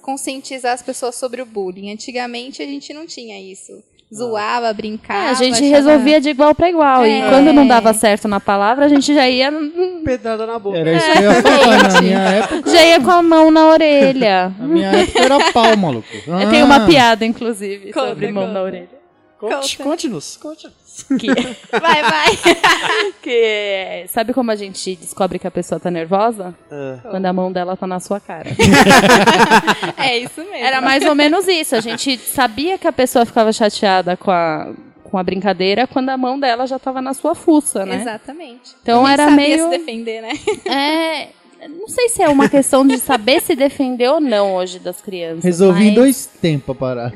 conscientizar 0.00 0.72
as 0.72 0.82
pessoas 0.82 1.14
sobre 1.14 1.40
o 1.40 1.46
bullying. 1.46 1.92
Antigamente 1.92 2.60
a 2.62 2.66
gente 2.66 2.92
não 2.92 3.06
tinha 3.06 3.40
isso. 3.40 3.82
Zoava, 4.14 4.72
brincava. 4.72 5.28
É, 5.28 5.30
a 5.30 5.34
gente 5.34 5.54
achava- 5.54 5.70
resolvia 5.76 6.20
de 6.20 6.28
igual 6.30 6.54
pra 6.54 6.68
igual. 6.68 7.06
E 7.06 7.20
É. 7.20 7.28
quando 7.28 7.52
não 7.52 7.66
dava 7.66 7.92
certo 7.94 8.28
na 8.28 8.38
palavra, 8.40 8.84
a 8.84 8.88
gente 8.88 9.14
já 9.14 9.28
ia, 9.28 9.50
Pedrada 10.04 10.46
na 10.46 10.58
boca. 10.58 10.76
Era 10.78 10.92
isso 10.92 11.12
que 11.12 11.18
eu 11.18 11.22
ia 11.32 11.42
falar. 11.42 11.92
Na 11.92 12.00
minha 12.02 12.18
época, 12.18 12.70
já 12.70 12.84
ia 12.84 13.00
com 13.00 13.10
a 13.10 13.22
mão 13.22 13.50
na 13.50 13.66
orelha. 13.66 14.52
na 14.58 14.66
minha 14.66 14.88
época 14.90 15.18
era 15.22 15.52
pau, 15.52 15.76
maluco. 15.76 16.06
Eu 16.26 16.50
tenho 16.50 16.66
uma 16.66 16.76
Ah, 16.76 16.86
piada, 16.86 17.24
inclusive, 17.24 17.92
sobre 17.92 18.30
mão 18.32 18.52
na 18.52 18.62
orelha. 18.62 19.01
Conte, 19.50 19.76
conte-nos, 19.78 20.36
conte-nos. 20.36 21.02
Que, 21.18 21.26
Vai, 21.80 22.02
vai. 22.02 22.36
que- 23.22 24.04
sabe 24.08 24.32
como 24.32 24.50
a 24.50 24.56
gente 24.56 24.94
descobre 24.96 25.38
que 25.38 25.46
a 25.46 25.50
pessoa 25.50 25.80
tá 25.80 25.90
nervosa? 25.90 26.54
É. 26.70 26.98
Quando 27.10 27.26
a 27.26 27.32
mão 27.32 27.50
dela 27.50 27.76
tá 27.76 27.86
na 27.86 27.98
sua 27.98 28.20
cara. 28.20 28.50
É 29.96 30.18
isso 30.18 30.40
mesmo. 30.40 30.54
Era 30.54 30.80
mais 30.80 31.04
ou 31.04 31.14
menos 31.14 31.46
isso. 31.48 31.74
A 31.74 31.80
gente 31.80 32.18
sabia 32.18 32.78
que 32.78 32.86
a 32.86 32.92
pessoa 32.92 33.24
ficava 33.24 33.52
chateada 33.52 34.16
com 34.16 34.30
a, 34.30 34.72
com 35.04 35.18
a 35.18 35.22
brincadeira 35.22 35.86
quando 35.86 36.08
a 36.10 36.16
mão 36.16 36.38
dela 36.38 36.66
já 36.66 36.78
tava 36.78 37.00
na 37.00 37.14
sua 37.14 37.34
fuça, 37.34 37.84
né? 37.86 37.96
Exatamente. 37.96 38.74
Então 38.82 39.04
A 39.04 39.10
gente 39.10 39.20
era 39.20 39.30
sabia 39.30 39.46
meio- 39.48 39.64
se 39.64 39.78
defender, 39.78 40.22
né? 40.22 40.32
É. 40.66 41.28
Não 41.68 41.88
sei 41.88 42.08
se 42.08 42.22
é 42.22 42.28
uma 42.28 42.48
questão 42.48 42.86
de 42.86 42.98
saber 42.98 43.40
se 43.40 43.54
defender 43.54 44.08
ou 44.08 44.20
não 44.20 44.54
hoje 44.54 44.78
das 44.78 45.00
crianças. 45.00 45.44
Resolvi 45.44 45.82
em 45.84 45.86
mas- 45.86 45.94
dois 45.94 46.26
tempos 46.26 46.64
pra 46.66 46.74
parar. 46.74 47.12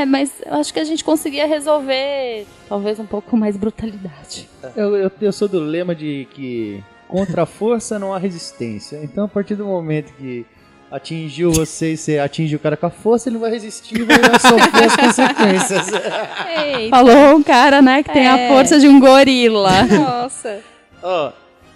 É, 0.00 0.04
mas 0.04 0.30
eu 0.44 0.54
acho 0.54 0.72
que 0.72 0.80
a 0.80 0.84
gente 0.84 1.02
conseguia 1.04 1.46
resolver 1.46 2.46
talvez 2.68 2.98
um 2.98 3.06
pouco 3.06 3.36
mais 3.36 3.56
brutalidade. 3.56 4.48
Eu, 4.76 4.96
eu, 4.96 5.10
eu 5.20 5.32
sou 5.32 5.48
do 5.48 5.58
lema 5.60 5.94
de 5.94 6.26
que 6.32 6.82
contra 7.08 7.42
a 7.42 7.46
força 7.46 7.98
não 7.98 8.12
há 8.14 8.18
resistência. 8.18 9.00
Então, 9.02 9.24
a 9.24 9.28
partir 9.28 9.54
do 9.54 9.64
momento 9.64 10.12
que 10.14 10.46
atingiu 10.90 11.50
você 11.52 11.92
e 11.92 11.96
você 11.96 12.18
atinge 12.18 12.54
o 12.54 12.58
cara 12.58 12.76
com 12.76 12.86
a 12.86 12.90
força, 12.90 13.28
ele 13.28 13.34
não 13.34 13.40
vai 13.40 13.50
resistir 13.50 13.98
e 13.98 14.04
vai 14.04 14.16
sofrer 14.38 14.84
as 14.84 14.96
consequências. 14.96 15.86
Eita, 15.88 16.90
Falou 16.90 17.36
um 17.36 17.42
cara, 17.42 17.80
né, 17.80 18.02
que 18.02 18.12
tem 18.12 18.26
a 18.28 18.38
É. 18.38 18.48
força 18.48 18.78
de 18.78 18.86
um 18.88 19.00
gorila. 19.00 19.82
nossa. 19.84 20.60
Ó, 21.02 21.32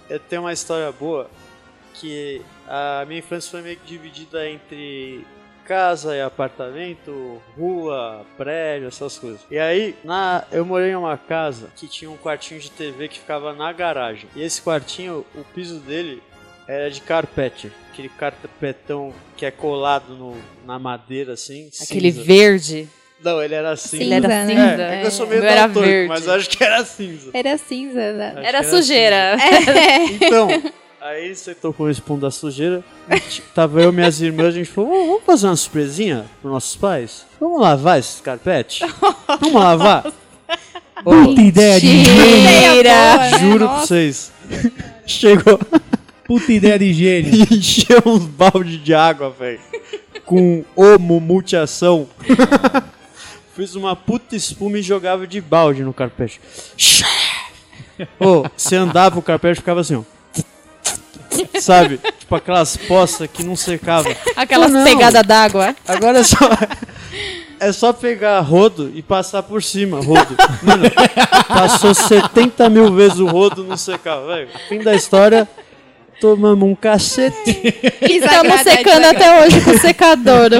eu 0.09 0.19
tenho 0.19 0.43
uma 0.43 0.53
história 0.53 0.91
boa 0.91 1.29
que 1.99 2.41
a 2.67 3.05
minha 3.07 3.19
infância 3.19 3.51
foi 3.51 3.61
meio 3.61 3.77
que 3.77 3.87
dividida 3.87 4.47
entre 4.49 5.25
casa 5.65 6.15
e 6.15 6.21
apartamento, 6.21 7.41
rua, 7.57 8.25
prédio, 8.37 8.87
essas 8.87 9.19
coisas. 9.19 9.41
E 9.51 9.59
aí, 9.59 9.95
na, 10.03 10.45
eu 10.51 10.65
morei 10.65 10.91
em 10.91 10.95
uma 10.95 11.17
casa 11.17 11.69
que 11.75 11.87
tinha 11.87 12.09
um 12.09 12.15
quartinho 12.15 12.59
de 12.59 12.71
TV 12.71 13.09
que 13.09 13.19
ficava 13.19 13.53
na 13.53 13.71
garagem. 13.73 14.29
E 14.35 14.41
esse 14.41 14.61
quartinho, 14.61 15.25
o 15.35 15.43
piso 15.43 15.79
dele 15.79 16.23
era 16.67 16.89
de 16.89 17.01
carpete, 17.01 17.71
aquele 17.91 18.09
carpetão 18.09 19.13
que 19.35 19.45
é 19.45 19.51
colado 19.51 20.15
no, 20.15 20.37
na 20.65 20.79
madeira 20.79 21.33
assim. 21.33 21.69
Aquele 21.81 22.11
cinza. 22.13 22.23
verde. 22.23 22.89
Não, 23.21 23.41
ele 23.41 23.55
era 23.55 23.75
cinza. 23.75 24.03
Ele 24.03 24.13
era 24.13 24.29
Cinza, 24.29 24.53
né? 24.53 24.69
cinza. 24.69 24.83
É, 24.83 24.95
é 24.95 25.01
que 25.01 25.07
eu 25.07 25.11
sou 25.11 25.27
meio 25.27 25.41
Não 25.41 25.49
era 25.49 25.67
daltônico, 25.67 26.07
mas 26.07 26.27
acho 26.27 26.49
que 26.49 26.63
era 26.63 26.85
cinza. 26.85 27.31
Era 27.33 27.57
cinza, 27.57 28.13
né? 28.13 28.35
Era 28.43 28.59
que 28.59 28.65
sujeira. 28.67 29.37
Então, 30.21 30.47
aí 31.07 31.33
você 31.35 31.55
tocou 31.55 31.89
esse 31.89 32.01
ponto 32.01 32.21
da 32.21 32.31
sujeira. 32.31 32.83
Tava 33.55 33.81
eu 33.81 33.89
e 33.89 33.95
minhas 33.95 34.21
irmãs, 34.21 34.47
a 34.47 34.51
gente 34.51 34.69
falou: 34.69 34.91
"Ô, 34.91 35.07
vamos 35.07 35.23
fazer 35.23 35.47
uma 35.47 35.55
surpresinha 35.55 36.25
pros 36.41 36.53
nossos 36.53 36.75
pais? 36.75 37.25
Vamos 37.39 37.61
lavar 37.61 37.99
esse 37.99 38.21
carpete? 38.21 38.83
Vamos 39.39 39.53
lavar? 39.53 40.11
Puta 41.03 41.41
ideia 41.41 41.79
de 41.79 41.87
boa, 42.03 42.83
né? 42.83 43.39
juro 43.39 43.67
pra 43.67 43.79
vocês. 43.81 44.31
Chegou 45.05 45.59
Puta 46.25 46.51
ideia 46.51 46.77
de 46.77 46.91
gênio. 46.93 47.33
e 47.33 47.55
encheu 47.55 48.01
uns 48.05 48.25
balde 48.25 48.77
de 48.77 48.93
água, 48.93 49.29
velho. 49.29 49.61
Com 50.25 50.65
homo 50.75 51.21
multiação. 51.21 52.09
Fiz 53.55 53.75
uma 53.75 53.95
puta 53.95 54.35
espuma 54.35 54.77
e 54.77 54.81
jogava 54.81 55.25
de 55.25 55.39
balde 55.39 55.83
no 55.83 55.93
carpete. 55.93 56.41
Ô, 58.19 58.43
você 58.55 58.75
andava, 58.75 59.17
o 59.17 59.21
carpete 59.21 59.61
ficava 59.61 59.79
assim, 59.79 59.95
ó. 59.95 60.16
Sabe? 61.61 61.99
Tipo 62.19 62.35
aquelas 62.35 62.75
poças 62.77 63.29
que 63.31 63.43
não 63.43 63.55
secava. 63.55 64.09
Aquelas 64.35 64.71
Não. 64.71 64.83
pegadas 64.83 65.23
d'água. 65.25 65.75
Agora 65.87 66.19
é 66.19 66.23
só. 66.23 66.37
É 67.59 67.71
só 67.71 67.91
pegar 67.91 68.39
rodo 68.41 68.91
e 68.93 69.01
passar 69.01 69.41
por 69.41 69.63
cima, 69.63 69.99
rodo. 69.99 70.35
Mano, 70.61 70.83
passou 71.47 71.91
70 71.91 72.69
mil 72.69 72.93
vezes 72.93 73.17
o 73.17 73.25
rodo, 73.25 73.63
não 73.63 73.75
secava, 73.75 74.27
velho. 74.27 74.49
Fim 74.69 74.77
da 74.83 74.93
história, 74.93 75.49
tomamos 76.21 76.69
um 76.69 76.75
cacete. 76.75 77.35
Estamos 77.99 78.61
secando 78.61 79.05
até 79.05 79.43
hoje 79.43 79.61
com 79.61 79.71
o 79.71 79.79
secador. 79.79 80.51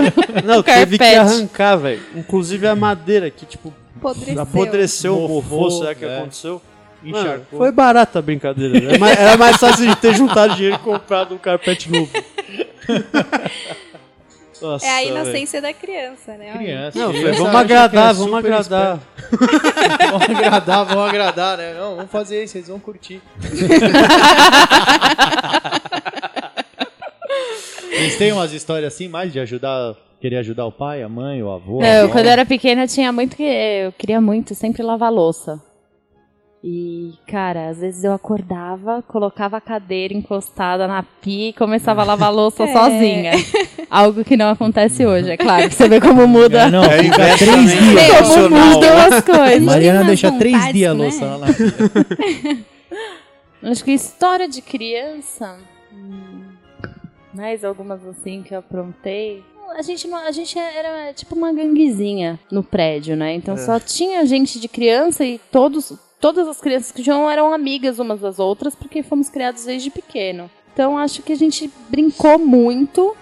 Não, 0.43 0.63
teve 0.63 0.97
que 0.97 1.03
arrancar, 1.03 1.75
velho. 1.75 2.01
Inclusive 2.15 2.65
a 2.65 2.75
madeira 2.75 3.29
que, 3.29 3.45
tipo, 3.45 3.71
Apodreceu. 3.97 4.41
apodreceu, 4.41 5.19
Mofou, 5.27 5.69
será 5.69 5.93
que 5.93 6.03
é. 6.05 6.17
aconteceu? 6.17 6.59
Encharcou. 7.03 7.59
foi 7.59 7.71
barata 7.71 8.19
a 8.19 8.21
brincadeira. 8.21 8.79
né? 8.79 8.89
Era 8.89 8.99
mais, 8.99 9.19
era 9.19 9.37
mais 9.37 9.57
fácil 9.57 9.87
de 9.87 9.95
ter 9.97 10.13
juntado 10.15 10.55
dinheiro 10.55 10.75
e 10.75 10.79
comprado 10.79 11.35
um 11.35 11.37
carpete 11.37 11.91
novo. 11.91 12.09
Nossa, 14.59 14.87
É 14.87 14.89
a 14.89 15.03
inocência 15.03 15.61
da 15.61 15.71
criança, 15.71 16.35
né? 16.35 16.51
Criança. 16.57 16.97
Não, 16.97 17.11
criança 17.13 17.37
vamos 17.43 17.55
agradar, 17.55 18.09
é 18.09 18.13
vamos 18.13 18.33
agradar. 18.33 18.99
Vamos 20.09 20.29
agradar, 20.29 20.85
vamos 20.85 21.09
agradar, 21.09 21.57
né? 21.57 21.73
Não, 21.77 21.97
vamos 21.97 22.11
fazer 22.11 22.43
isso, 22.43 22.53
vocês 22.53 22.67
vão 22.69 22.79
curtir. 22.79 23.21
Vocês 27.91 28.15
têm 28.17 28.31
umas 28.31 28.53
histórias 28.53 28.93
assim, 28.93 29.07
mais 29.07 29.33
de 29.33 29.39
ajudar, 29.39 29.95
querer 30.21 30.37
ajudar 30.37 30.65
o 30.65 30.71
pai, 30.71 31.01
a 31.01 31.09
mãe, 31.09 31.41
o 31.41 31.51
avô? 31.51 31.79
Não, 31.81 32.03
avó? 32.03 32.11
quando 32.11 32.25
eu 32.25 32.31
era 32.31 32.45
pequena 32.45 32.83
eu 32.83 32.87
tinha 32.87 33.11
muito 33.11 33.35
que. 33.35 33.43
Eu 33.43 33.91
queria 33.93 34.21
muito 34.21 34.53
sempre 34.55 34.83
lavar 34.83 35.11
louça. 35.11 35.61
E, 36.69 37.13
cara, 37.25 37.69
às 37.69 37.77
vezes 37.77 38.03
eu 38.03 38.11
acordava, 38.11 39.01
colocava 39.07 39.55
a 39.55 39.61
cadeira 39.61 40.13
encostada 40.13 40.85
na 40.85 41.01
pia 41.01 41.49
e 41.49 41.53
começava 41.53 42.01
a 42.01 42.03
lavar 42.03 42.33
louça 42.33 42.63
É. 42.67 42.73
sozinha. 42.73 43.31
Algo 43.89 44.25
que 44.25 44.35
não 44.35 44.49
acontece 44.49 45.05
hoje, 45.05 45.29
é 45.31 45.37
claro. 45.37 45.71
Você 45.71 45.87
vê 45.87 46.01
como 46.01 46.27
muda. 46.27 46.63
É, 46.63 46.69
não, 46.69 46.83
É 46.83 47.03
fica 47.03 47.15
inversamente 47.15 47.77
três 47.77 47.89
dias. 47.89 48.27
Como 48.27 48.49
mudam 48.49 48.81
né? 48.81 49.05
as 49.05 49.23
coisas. 49.23 49.61
Mariana 49.63 50.03
deixa 50.03 50.29
três 50.33 50.73
dias 50.73 50.91
a 50.91 50.93
né? 50.93 51.03
louça 51.05 51.25
lá 51.25 51.37
na 51.37 51.53
pia. 51.55 52.65
Acho 53.71 53.83
que 53.85 53.91
história 53.91 54.49
de 54.49 54.61
criança. 54.61 55.55
hum, 55.93 56.41
Mais 57.33 57.63
algumas 57.63 58.05
assim 58.05 58.43
que 58.43 58.53
eu 58.53 58.59
aprontei. 58.59 59.41
A 59.77 59.81
gente, 59.81 60.05
a 60.13 60.31
gente 60.31 60.59
era 60.59 61.13
tipo 61.13 61.33
uma 61.33 61.53
ganguezinha 61.53 62.37
no 62.51 62.61
prédio, 62.61 63.15
né? 63.15 63.33
Então 63.35 63.55
só 63.57 63.79
tinha 63.79 64.25
gente 64.25 64.59
de 64.59 64.67
criança 64.67 65.23
e 65.25 65.39
todos, 65.51 65.93
todas 66.19 66.47
as 66.47 66.59
crianças 66.59 66.91
que 66.91 67.03
tinham 67.03 67.29
eram 67.29 67.53
amigas 67.53 67.99
umas 67.99 68.19
das 68.21 68.39
outras 68.39 68.75
porque 68.75 69.03
fomos 69.03 69.29
criados 69.29 69.65
desde 69.65 69.89
pequeno. 69.89 70.49
Então 70.73 70.97
acho 70.97 71.21
que 71.23 71.33
a 71.33 71.37
gente 71.37 71.69
brincou 71.89 72.37
muito 72.37 73.15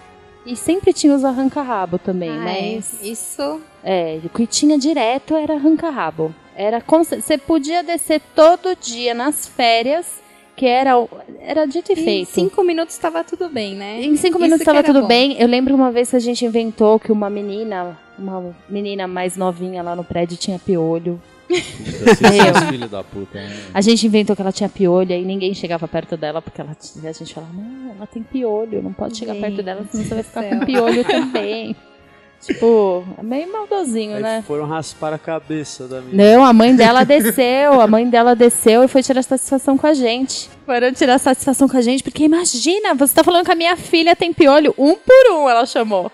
e 0.44 0.54
sempre 0.54 0.92
tinha 0.92 1.14
os 1.14 1.24
arranca-rabo 1.24 1.98
também, 1.98 2.30
Ah, 2.30 2.50
é. 2.50 2.72
mas 2.74 3.02
Isso. 3.02 3.60
é, 3.82 4.20
o 4.24 4.28
que 4.28 4.46
tinha 4.46 4.78
direto 4.78 5.34
era 5.34 5.54
arranca-rabo. 5.54 6.34
Era 6.54 6.82
você 6.86 7.36
podia 7.36 7.82
descer 7.82 8.20
todo 8.34 8.74
dia 8.76 9.12
nas 9.12 9.46
férias, 9.46 10.22
que 10.54 10.64
era 10.66 10.92
era 11.40 11.66
dito 11.66 11.90
e 11.90 11.92
Em 11.92 12.04
feito. 12.04 12.30
cinco 12.30 12.62
minutos 12.64 12.94
estava 12.94 13.22
tudo 13.22 13.48
bem, 13.50 13.74
né? 13.74 14.00
Em 14.02 14.16
cinco 14.16 14.38
minutos 14.38 14.60
estava 14.62 14.82
tudo 14.82 15.02
bom. 15.02 15.06
bem. 15.06 15.36
Eu 15.38 15.46
lembro 15.48 15.74
uma 15.74 15.90
vez 15.90 16.10
que 16.10 16.16
a 16.16 16.20
gente 16.20 16.44
inventou 16.46 16.98
que 16.98 17.12
uma 17.12 17.28
menina, 17.28 17.98
uma 18.18 18.54
menina 18.70 19.06
mais 19.06 19.36
novinha 19.36 19.82
lá 19.82 19.94
no 19.94 20.02
prédio 20.04 20.38
tinha 20.38 20.58
piolho. 20.58 21.20
Os 21.50 22.68
filhos 22.68 22.90
da 22.90 23.02
puta, 23.04 23.38
né? 23.38 23.56
A 23.72 23.80
gente 23.80 24.06
inventou 24.06 24.34
que 24.34 24.42
ela 24.42 24.52
tinha 24.52 24.68
piolho 24.68 25.12
e 25.12 25.22
ninguém 25.24 25.54
chegava 25.54 25.86
perto 25.86 26.16
dela 26.16 26.42
porque 26.42 26.60
ela 26.60 26.74
tinha- 26.74 27.08
a 27.08 27.12
gente 27.12 27.32
falava, 27.34 27.52
não, 27.52 27.92
ela 27.96 28.06
tem 28.06 28.22
piolho, 28.22 28.82
não 28.82 28.92
pode 28.92 29.16
chegar 29.16 29.34
perto 29.36 29.62
dela, 29.62 29.84
senão 29.90 30.04
você 30.04 30.14
vai 30.14 30.22
ficar 30.22 30.42
com 30.44 30.60
piolho 30.66 31.04
também. 31.04 31.76
tipo, 32.42 33.04
é 33.18 33.22
meio 33.22 33.50
maldosinho, 33.52 34.16
Aí 34.16 34.22
né? 34.22 34.44
foram 34.46 34.66
raspar 34.66 35.12
a 35.12 35.18
cabeça 35.18 35.86
da 35.88 36.00
minha. 36.00 36.36
Não, 36.36 36.44
a 36.44 36.52
mãe 36.52 36.74
dela 36.76 37.04
desceu, 37.04 37.80
a 37.80 37.86
mãe 37.86 38.08
dela 38.08 38.34
desceu 38.36 38.82
e 38.84 38.88
foi 38.88 39.02
tirar 39.02 39.22
satisfação 39.22 39.78
com 39.78 39.86
a 39.86 39.94
gente. 39.94 40.50
Foram 40.66 40.92
tirar 40.92 41.18
satisfação 41.18 41.68
com 41.68 41.76
a 41.76 41.80
gente, 41.80 42.02
porque 42.02 42.24
imagina, 42.24 42.94
você 42.94 43.14
tá 43.14 43.24
falando 43.24 43.44
que 43.44 43.52
a 43.52 43.56
minha 43.56 43.76
filha 43.76 44.14
tem 44.16 44.32
piolho, 44.32 44.74
um 44.76 44.94
por 44.96 45.32
um 45.32 45.48
ela 45.48 45.64
chamou. 45.64 46.10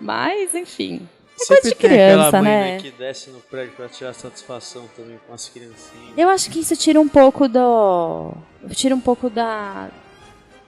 Mas, 0.00 0.54
enfim. 0.54 1.02
É 1.42 1.46
coisa 1.46 1.62
de 1.68 1.74
tem 1.74 1.90
criança, 1.90 2.28
aquela 2.28 2.42
mãe 2.42 2.52
né? 2.52 2.78
que 2.78 2.90
desce 2.90 3.30
no 3.30 3.40
prédio 3.40 3.72
pra 3.76 3.88
tirar 3.88 4.12
satisfação 4.12 4.84
também 4.96 5.18
com 5.26 5.34
as 5.34 5.48
criancinhas. 5.48 6.16
Eu 6.16 6.28
acho 6.28 6.50
que 6.50 6.60
isso 6.60 6.76
tira 6.76 7.00
um 7.00 7.08
pouco 7.08 7.48
do. 7.48 8.32
Tira 8.70 8.94
um 8.94 9.00
pouco 9.00 9.28
da. 9.30 9.88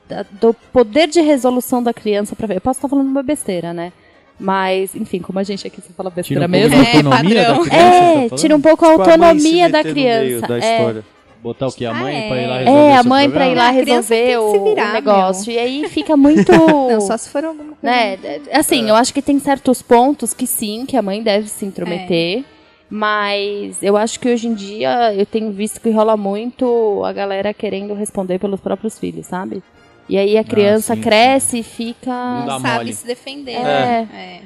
da- 0.08 0.24
do 0.30 0.52
poder 0.72 1.06
de 1.08 1.20
resolução 1.20 1.82
da 1.82 1.92
criança 1.94 2.34
pra 2.37 2.46
ver. 2.46 2.56
Eu 2.56 2.60
posso 2.60 2.78
estar 2.78 2.88
falando 2.88 3.06
uma 3.08 3.22
besteira, 3.22 3.72
né? 3.72 3.92
Mas, 4.38 4.94
enfim, 4.96 5.20
como 5.20 5.38
a 5.38 5.42
gente 5.44 5.64
aqui 5.66 5.80
só 5.80 5.88
fala 5.96 6.10
Tira 6.22 6.46
besteira 6.46 6.46
um 6.46 6.50
pouco 6.50 6.68
mesmo. 6.68 7.02
da 7.02 7.08
autonomia 7.18 7.40
É, 7.40 7.44
da 7.44 7.48
padrão. 7.54 7.64
criança, 7.64 7.94
É, 8.24 8.28
tá 8.28 8.37
tira 8.37 8.56
um 8.56 8.60
pouco 8.60 8.84
a 8.84 8.88
Tipo, 8.90 9.02
a 9.02 9.06
mãe 9.06 9.16
se 9.16 9.22
autonomia 9.22 9.68
da 9.70 9.78
meter 9.78 9.88
no 9.88 9.94
meio 9.94 10.38
criança. 10.40 10.46
da 10.48 10.58
é. 10.58 11.02
Botar 11.44 11.66
o 11.66 11.72
que? 11.72 11.85
A 11.85 11.92
mãe 11.92 12.24
Ah, 12.24 12.28
pra 12.28 12.37
ir 12.40 12.46
lá 12.46 12.54
é. 12.54 12.59
resolver 12.64 12.80
É, 12.88 12.96
a 12.96 13.02
mãe 13.04 13.30
pra 13.30 13.46
ir 13.48 13.54
lá 13.54 13.68
Ah, 13.68 13.72
tem 13.74 13.85
resolver 13.85 14.26
que 14.28 14.37
o, 14.38 14.50
se 14.50 14.59
virar, 14.61 14.88
o 14.88 14.92
negócio. 14.94 15.52
E 15.52 15.59
aí 15.59 15.88
fica 15.90 16.16
muito. 16.16 16.50
Não, 16.50 17.00
só 17.02 17.18
se 17.18 17.28
for 17.28 17.44
alguma 17.44 17.76
coisa. 17.76 17.83
né? 17.83 18.18
Assim, 18.50 18.88
eu 18.88 18.94
acho 18.94 19.12
que 19.12 19.20
tem 19.20 19.38
certos 19.38 19.83
pontos 19.83 20.33
que 20.33 20.46
sim, 20.46 20.87
que 20.87 20.96
a 20.96 21.02
mãe 21.02 21.22
deve 21.22 21.46
se 21.48 21.66
intrometer. 21.66 22.38
É. 22.38 22.44
Mas 22.88 23.83
eu 23.83 23.94
acho 23.94 24.18
que 24.18 24.26
hoje 24.33 24.46
em 24.48 24.54
dia 24.54 25.12
eu 25.14 25.26
tenho 25.26 25.52
visto 25.52 25.83
que 25.83 25.90
rola 25.90 26.16
muito 26.16 27.02
a 27.04 27.12
galera 27.12 27.52
querendo 27.52 27.92
responder 27.92 28.38
pelos 28.38 28.61
próprios 28.61 28.98
filhos, 28.98 29.26
sabe? 29.26 29.62
E 30.09 30.16
aí 30.16 30.38
a 30.38 30.44
criança 30.44 30.94
sim, 30.94 31.00
cresce 31.02 31.59
e 31.59 31.62
fica. 31.62 32.11
Não 32.46 32.59
sabe 32.61 32.76
mole. 32.76 32.94
se 32.94 33.07
defender. 33.07 33.52
É. 33.52 33.62
né? 33.62 34.09
É. 34.14 34.40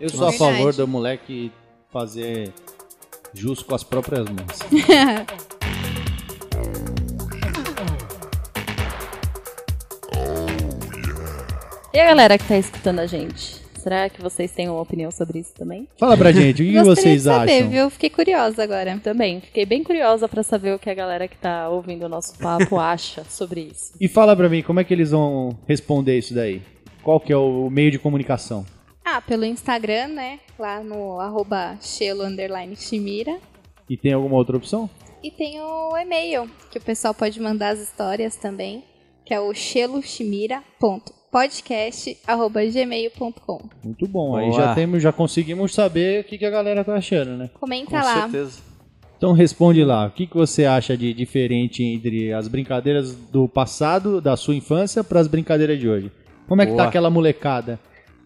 Eu 0.00 0.08
sou 0.08 0.28
a 0.28 0.32
favor 0.32 0.72
do 0.72 0.86
moleque 0.86 1.50
fazer 1.92 2.52
jus 3.34 3.60
com 3.62 3.74
as 3.74 3.82
próprias 3.82 4.26
mãos. 4.28 4.58
E 11.92 11.98
a 11.98 12.04
galera 12.04 12.38
que 12.38 12.46
tá 12.46 12.56
escutando 12.56 13.00
a 13.00 13.06
gente? 13.06 13.60
Será 13.76 14.08
que 14.08 14.22
vocês 14.22 14.52
têm 14.52 14.68
uma 14.68 14.80
opinião 14.80 15.10
sobre 15.10 15.40
isso 15.40 15.52
também? 15.54 15.88
Fala 15.98 16.16
pra 16.16 16.30
gente, 16.30 16.62
o 16.62 16.66
que 16.66 16.78
vocês 16.84 17.22
de 17.22 17.28
saber, 17.28 17.58
acham? 17.58 17.70
viu? 17.70 17.90
Fiquei 17.90 18.10
curiosa 18.10 18.62
agora. 18.62 19.00
Também, 19.02 19.40
fiquei 19.40 19.66
bem 19.66 19.82
curiosa 19.82 20.28
pra 20.28 20.42
saber 20.42 20.74
o 20.74 20.78
que 20.78 20.88
a 20.88 20.94
galera 20.94 21.26
que 21.26 21.36
tá 21.36 21.68
ouvindo 21.68 22.04
o 22.04 22.08
nosso 22.08 22.38
papo 22.38 22.78
acha 22.78 23.24
sobre 23.24 23.62
isso. 23.62 23.92
E 24.00 24.06
fala 24.06 24.36
pra 24.36 24.48
mim, 24.48 24.62
como 24.62 24.78
é 24.78 24.84
que 24.84 24.94
eles 24.94 25.10
vão 25.10 25.58
responder 25.66 26.16
isso 26.18 26.34
daí? 26.34 26.62
Qual 27.02 27.18
que 27.18 27.32
é 27.32 27.36
o 27.36 27.68
meio 27.70 27.90
de 27.90 27.98
comunicação? 27.98 28.64
Ah, 29.04 29.20
pelo 29.20 29.44
Instagram, 29.44 30.08
né? 30.08 30.38
Lá 30.58 30.80
no 30.84 31.18
arroba 31.18 31.76
Shelo 31.80 32.24
Shimira. 32.76 33.38
E 33.88 33.96
tem 33.96 34.12
alguma 34.12 34.36
outra 34.36 34.56
opção? 34.56 34.88
E 35.24 35.30
tem 35.30 35.60
o 35.60 35.96
e-mail, 35.96 36.48
que 36.70 36.78
o 36.78 36.82
pessoal 36.82 37.12
pode 37.12 37.40
mandar 37.40 37.70
as 37.70 37.80
histórias 37.80 38.36
também, 38.36 38.84
que 39.24 39.34
é 39.34 39.40
o 39.40 39.52
sheloshimira.podcast.gmail.com. 41.30 43.60
Muito 43.82 44.06
bom. 44.06 44.36
Aí 44.36 44.50
Boa. 44.50 44.60
já 44.60 44.74
temos, 44.74 45.02
já 45.02 45.12
conseguimos 45.12 45.72
saber 45.72 46.22
o 46.22 46.24
que, 46.24 46.38
que 46.38 46.44
a 46.44 46.50
galera 46.50 46.84
tá 46.84 46.94
achando, 46.94 47.36
né? 47.36 47.50
Comenta 47.58 47.90
Com 47.90 47.96
lá. 47.96 48.22
certeza. 48.22 48.58
Então 49.16 49.32
responde 49.32 49.84
lá, 49.84 50.06
o 50.06 50.10
que, 50.10 50.26
que 50.26 50.34
você 50.34 50.64
acha 50.64 50.96
de 50.96 51.12
diferente 51.12 51.82
entre 51.82 52.32
as 52.32 52.48
brincadeiras 52.48 53.14
do 53.14 53.46
passado, 53.46 54.20
da 54.20 54.36
sua 54.36 54.54
infância, 54.54 55.04
para 55.04 55.20
as 55.20 55.28
brincadeiras 55.28 55.78
de 55.78 55.88
hoje? 55.88 56.10
Como 56.48 56.62
é 56.62 56.66
que 56.66 56.72
tá 56.72 56.78
Boa. 56.78 56.88
aquela 56.88 57.10
molecada? 57.10 57.78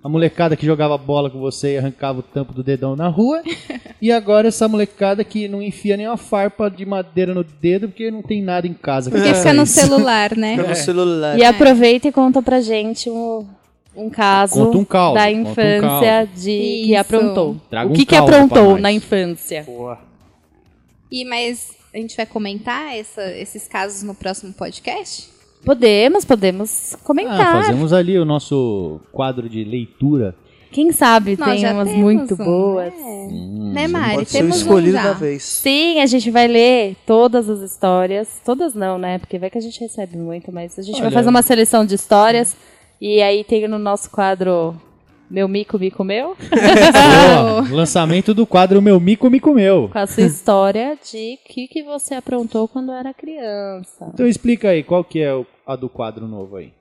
A 0.02 0.08
molecada 0.08 0.56
que 0.56 0.64
jogava 0.64 0.96
bola 0.96 1.30
com 1.30 1.40
você 1.40 1.74
e 1.74 1.78
arrancava 1.78 2.20
o 2.20 2.22
tampo 2.22 2.52
do 2.52 2.62
dedão 2.62 2.94
na 2.94 3.08
rua. 3.08 3.42
e 4.06 4.12
agora 4.12 4.48
essa 4.48 4.68
molecada 4.68 5.24
que 5.24 5.48
não 5.48 5.62
enfia 5.62 5.96
nem 5.96 6.06
uma 6.06 6.16
farpa 6.18 6.68
de 6.70 6.84
madeira 6.84 7.32
no 7.32 7.42
dedo 7.42 7.88
porque 7.88 8.10
não 8.10 8.20
tem 8.20 8.42
nada 8.42 8.66
em 8.66 8.74
casa. 8.74 9.10
que 9.10 9.16
Porque 9.16 9.30
faça 9.30 9.40
fica 9.48 9.54
no 9.54 9.66
celular, 9.66 10.36
né? 10.36 10.56
Fica 10.56 10.68
no 10.68 10.76
celular. 10.76 11.38
E 11.38 11.42
aproveita 11.44 12.08
e 12.08 12.12
conta 12.12 12.42
pra 12.42 12.60
gente 12.60 13.08
um, 13.08 13.46
um 13.96 14.10
caso 14.10 14.62
Conta 14.66 14.76
um 14.78 14.84
caos, 14.84 15.14
da 15.14 15.24
conta 15.26 15.38
um 15.38 15.40
infância 15.52 16.28
de 16.36 16.42
que 16.50 16.90
Isso. 16.92 17.00
aprontou. 17.00 17.56
Traga 17.70 17.88
o 17.88 17.92
um 17.92 17.94
que, 17.96 18.04
que 18.04 18.14
caos 18.14 18.26
pra 18.28 18.42
aprontou 18.42 18.78
na 18.78 18.92
infância? 18.92 19.62
Boa. 19.62 19.98
E 21.10 21.24
mas 21.24 21.70
a 21.94 21.96
gente 21.96 22.14
vai 22.16 22.26
comentar 22.26 22.94
essa- 22.96 23.30
esses 23.32 23.66
casos 23.68 24.02
no 24.02 24.14
próximo 24.14 24.52
podcast? 24.52 25.28
Podemos, 25.64 26.26
podemos 26.26 26.92
Ah, 26.92 26.98
comentar. 27.02 27.62
fazemos 27.64 27.90
ali 27.92 28.18
o 28.18 28.24
nosso 28.26 29.00
quadro 29.10 29.48
de 29.48 29.64
leitura. 29.64 30.34
Quem 30.74 30.90
sabe 30.90 31.36
Nós 31.38 31.60
tem 31.60 31.72
umas 31.72 31.88
muito 31.90 32.34
um, 32.34 32.36
boas. 32.36 32.92
é. 32.92 32.96
Hum, 32.96 33.70
né, 33.72 33.86
Mari? 33.86 34.16
Pode 34.16 34.30
ser 34.30 34.38
o 34.38 34.40
Temos 34.40 34.56
escolhido 34.56 34.98
um 34.98 35.00
já. 35.00 35.04
da 35.04 35.12
vez. 35.12 35.44
Sim, 35.44 36.00
a 36.00 36.06
gente 36.06 36.32
vai 36.32 36.48
ler 36.48 36.96
todas 37.06 37.48
as 37.48 37.60
histórias. 37.60 38.40
Todas 38.44 38.74
não, 38.74 38.98
né? 38.98 39.20
Porque 39.20 39.38
vai 39.38 39.48
que 39.48 39.56
a 39.56 39.60
gente 39.60 39.78
recebe 39.78 40.16
muito, 40.16 40.50
mas 40.50 40.76
a 40.76 40.82
gente 40.82 40.96
vai 40.96 41.06
Olha. 41.06 41.12
fazer 41.12 41.30
uma 41.30 41.42
seleção 41.42 41.86
de 41.86 41.94
histórias. 41.94 42.56
E 43.00 43.22
aí 43.22 43.44
tem 43.44 43.68
no 43.68 43.78
nosso 43.78 44.10
quadro 44.10 44.74
Meu 45.30 45.46
Mico, 45.46 45.78
Mico 45.78 46.02
Meu. 46.02 46.36
Boa, 46.40 47.68
lançamento 47.70 48.34
do 48.34 48.44
quadro 48.44 48.82
Meu 48.82 48.98
Mico, 48.98 49.30
Mico 49.30 49.54
Meu. 49.54 49.88
com 49.92 49.98
a 50.00 50.08
sua 50.08 50.24
história 50.24 50.98
de 51.08 51.34
o 51.34 51.52
que, 51.52 51.68
que 51.68 51.84
você 51.84 52.14
aprontou 52.14 52.66
quando 52.66 52.90
era 52.90 53.14
criança. 53.14 54.10
Então 54.12 54.26
explica 54.26 54.70
aí, 54.70 54.82
qual 54.82 55.04
que 55.04 55.20
é 55.20 55.30
a 55.64 55.76
do 55.76 55.88
quadro 55.88 56.26
novo 56.26 56.56
aí? 56.56 56.72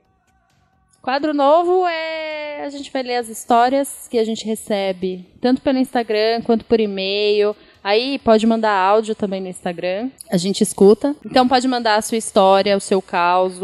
Quadro 1.03 1.33
novo 1.33 1.85
é. 1.85 2.63
A 2.63 2.69
gente 2.69 2.89
vai 2.89 3.03
ler 3.03 3.17
as 3.17 3.27
histórias 3.27 4.07
que 4.09 4.17
a 4.17 4.23
gente 4.23 4.45
recebe, 4.45 5.25
tanto 5.41 5.61
pelo 5.61 5.77
Instagram 5.77 6.41
quanto 6.43 6.63
por 6.63 6.79
e-mail. 6.79 7.53
Aí 7.83 8.17
pode 8.19 8.47
mandar 8.47 8.71
áudio 8.71 9.13
também 9.13 9.41
no 9.41 9.49
Instagram. 9.49 10.09
A 10.31 10.37
gente 10.37 10.61
escuta. 10.61 11.13
Então 11.25 11.45
pode 11.45 11.67
mandar 11.67 11.97
a 11.97 12.01
sua 12.01 12.17
história, 12.17 12.77
o 12.77 12.79
seu 12.79 13.01
caos, 13.01 13.55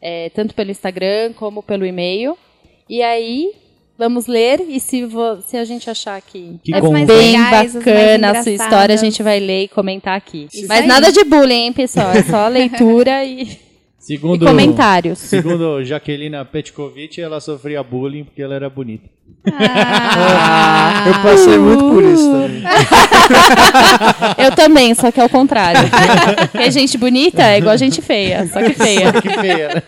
é, 0.00 0.30
tanto 0.30 0.54
pelo 0.54 0.70
Instagram 0.70 1.34
como 1.34 1.62
pelo 1.62 1.84
e-mail. 1.84 2.38
E 2.88 3.02
aí 3.02 3.52
vamos 3.98 4.26
ler. 4.26 4.62
E 4.66 4.80
se, 4.80 5.06
se 5.46 5.58
a 5.58 5.66
gente 5.66 5.90
achar 5.90 6.18
que, 6.22 6.58
Que 6.64 6.74
é 6.74 6.80
bem 6.80 7.04
legais, 7.04 7.74
bacana 7.74 8.30
a 8.30 8.42
sua 8.42 8.52
história, 8.52 8.94
a 8.94 8.98
gente 8.98 9.22
vai 9.22 9.38
ler 9.38 9.64
e 9.64 9.68
comentar 9.68 10.16
aqui. 10.16 10.48
Isso 10.50 10.66
Mas 10.66 10.80
aí. 10.80 10.86
nada 10.86 11.12
de 11.12 11.22
bullying, 11.22 11.66
hein, 11.66 11.72
pessoal? 11.74 12.12
É 12.12 12.22
só 12.22 12.48
leitura 12.48 13.22
e, 13.26 13.67
e 14.00 14.04
Segundo, 14.04 14.46
comentários. 14.46 15.18
segundo 15.18 15.84
Jaquelina 15.84 16.44
Petkovic, 16.44 17.20
ela 17.20 17.40
sofria 17.40 17.82
bullying 17.82 18.24
porque 18.24 18.40
ela 18.40 18.54
era 18.54 18.70
bonita. 18.70 19.08
Ah, 19.52 21.04
Eu 21.06 21.14
passei 21.22 21.58
muito 21.58 21.84
por 21.84 22.02
isso 22.02 22.30
também. 22.30 22.62
Eu 24.38 24.54
também, 24.54 24.94
só 24.94 25.10
que 25.10 25.20
é 25.20 25.24
o 25.24 25.28
contrário. 25.28 25.80
Porque 26.50 26.70
gente 26.70 26.96
bonita 26.96 27.42
é 27.42 27.58
igual 27.58 27.76
gente 27.76 28.00
feia, 28.00 28.46
só 28.46 28.62
que 28.62 28.72
feia. 28.72 29.12
Que 29.12 29.28
feia, 29.28 29.68
né? 29.68 29.82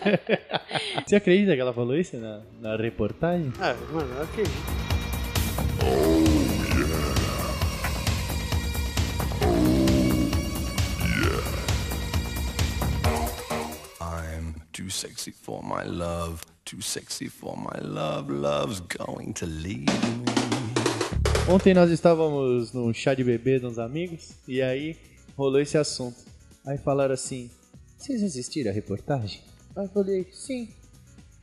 Você 1.05 1.15
acredita 1.15 1.55
que 1.55 1.61
ela 1.61 1.73
falou 1.73 1.97
isso 1.97 2.17
na, 2.17 2.39
na 2.61 2.75
reportagem? 2.75 3.51
Ah, 3.59 3.73
mano, 3.91 4.09
eu 4.17 4.23
acredito. 4.23 4.61
Sexy 14.91 15.31
for 15.31 15.63
my 15.63 15.83
love, 15.83 16.41
too 16.65 16.81
sexy 16.81 17.29
for 17.29 17.57
my 17.57 17.79
love, 17.81 18.29
love's 18.29 18.81
going 18.81 19.33
to 19.33 19.45
leave 19.45 19.85
me. 19.85 20.25
Ontem 21.49 21.73
nós 21.73 21.89
estávamos 21.89 22.71
num 22.71 22.93
chá 22.93 23.13
de 23.13 23.23
bebê 23.23 23.59
de 23.59 23.65
uns 23.65 23.79
amigos 23.79 24.31
e 24.47 24.61
aí 24.61 24.95
rolou 25.35 25.59
esse 25.59 25.77
assunto. 25.77 26.17
Aí 26.65 26.77
falaram 26.77 27.13
assim: 27.13 27.49
Vocês 27.97 28.21
assistiram 28.23 28.69
a 28.71 28.73
reportagem? 28.73 29.41
Aí 29.75 29.85
eu 29.85 29.89
falei: 29.89 30.27
Sim. 30.31 30.69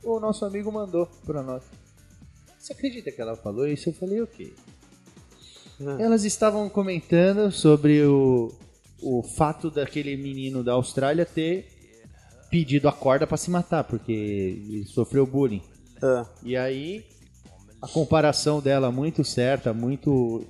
O 0.03 0.19
nosso 0.19 0.45
amigo 0.45 0.71
mandou 0.71 1.05
pra 1.25 1.43
nós. 1.43 1.63
Você 2.57 2.71
acredita 2.71 3.11
que 3.11 3.21
ela 3.21 3.35
falou 3.35 3.67
isso? 3.67 3.89
Eu 3.89 3.93
falei: 3.93 4.21
O 4.21 4.27
quê? 4.27 4.53
Elas 5.99 6.23
estavam 6.23 6.69
comentando 6.69 7.51
sobre 7.51 8.03
o, 8.03 8.53
o 9.01 9.23
fato 9.23 9.69
daquele 9.71 10.15
menino 10.17 10.63
da 10.63 10.73
Austrália 10.73 11.25
ter 11.25 11.78
pedido 12.49 12.87
a 12.87 12.91
corda 12.91 13.27
pra 13.27 13.37
se 13.37 13.49
matar, 13.49 13.83
porque 13.83 14.11
ele 14.11 14.85
sofreu 14.85 15.25
bullying. 15.25 15.61
Ah, 16.01 16.25
E 16.43 16.55
aí, 16.55 17.03
a 17.81 17.87
comparação 17.87 18.59
dela 18.59 18.91
muito 18.91 19.23
certa, 19.23 19.73
muito, 19.73 20.43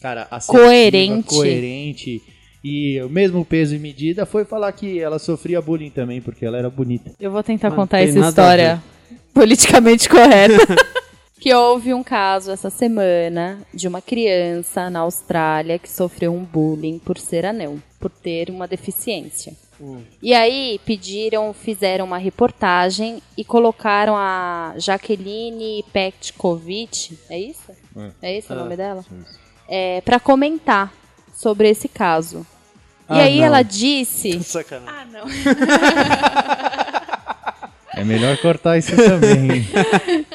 cara, 0.00 0.28
Coerente. 0.46 1.28
coerente 1.28 2.22
e 2.64 3.00
o 3.02 3.08
mesmo 3.08 3.44
peso 3.44 3.74
e 3.74 3.78
medida 3.78 4.24
foi 4.24 4.44
falar 4.44 4.70
que 4.72 5.00
ela 5.00 5.18
sofria 5.18 5.60
bullying 5.60 5.90
também, 5.90 6.20
porque 6.20 6.44
ela 6.44 6.58
era 6.58 6.70
bonita. 6.70 7.12
Eu 7.18 7.30
vou 7.30 7.42
tentar 7.42 7.72
contar 7.72 8.00
essa 8.00 8.18
história 8.20 8.82
politicamente 9.34 10.08
correta. 10.08 10.76
que 11.40 11.52
houve 11.52 11.92
um 11.92 12.04
caso 12.04 12.52
essa 12.52 12.70
semana 12.70 13.58
de 13.74 13.88
uma 13.88 14.00
criança 14.00 14.88
na 14.88 15.00
Austrália 15.00 15.76
que 15.76 15.90
sofreu 15.90 16.32
um 16.32 16.44
bullying 16.44 17.00
por 17.00 17.18
ser 17.18 17.44
anão, 17.44 17.82
por 17.98 18.10
ter 18.10 18.48
uma 18.48 18.68
deficiência. 18.68 19.52
E 20.22 20.32
aí 20.34 20.80
pediram, 20.84 21.52
fizeram 21.52 22.04
uma 22.04 22.18
reportagem 22.18 23.20
e 23.36 23.44
colocaram 23.44 24.16
a 24.16 24.74
Jaqueline 24.76 25.84
Petkovic, 25.92 27.18
é 27.28 27.38
isso? 27.38 27.72
É, 28.22 28.36
esse 28.36 28.52
o 28.52 28.56
nome 28.56 28.76
dela? 28.76 29.04
É, 29.68 30.00
para 30.02 30.20
comentar 30.20 30.92
sobre 31.34 31.68
esse 31.68 31.88
caso. 31.88 32.46
E 33.10 33.14
Ah, 33.14 33.24
aí 33.24 33.38
não. 33.38 33.44
ela 33.46 33.62
disse 33.62 34.40
sacanagem. 34.44 34.88
ah, 34.88 35.04
não. 35.06 35.24
É 38.02 38.04
melhor 38.04 38.36
cortar 38.38 38.76
isso 38.78 38.94
também. 38.96 39.66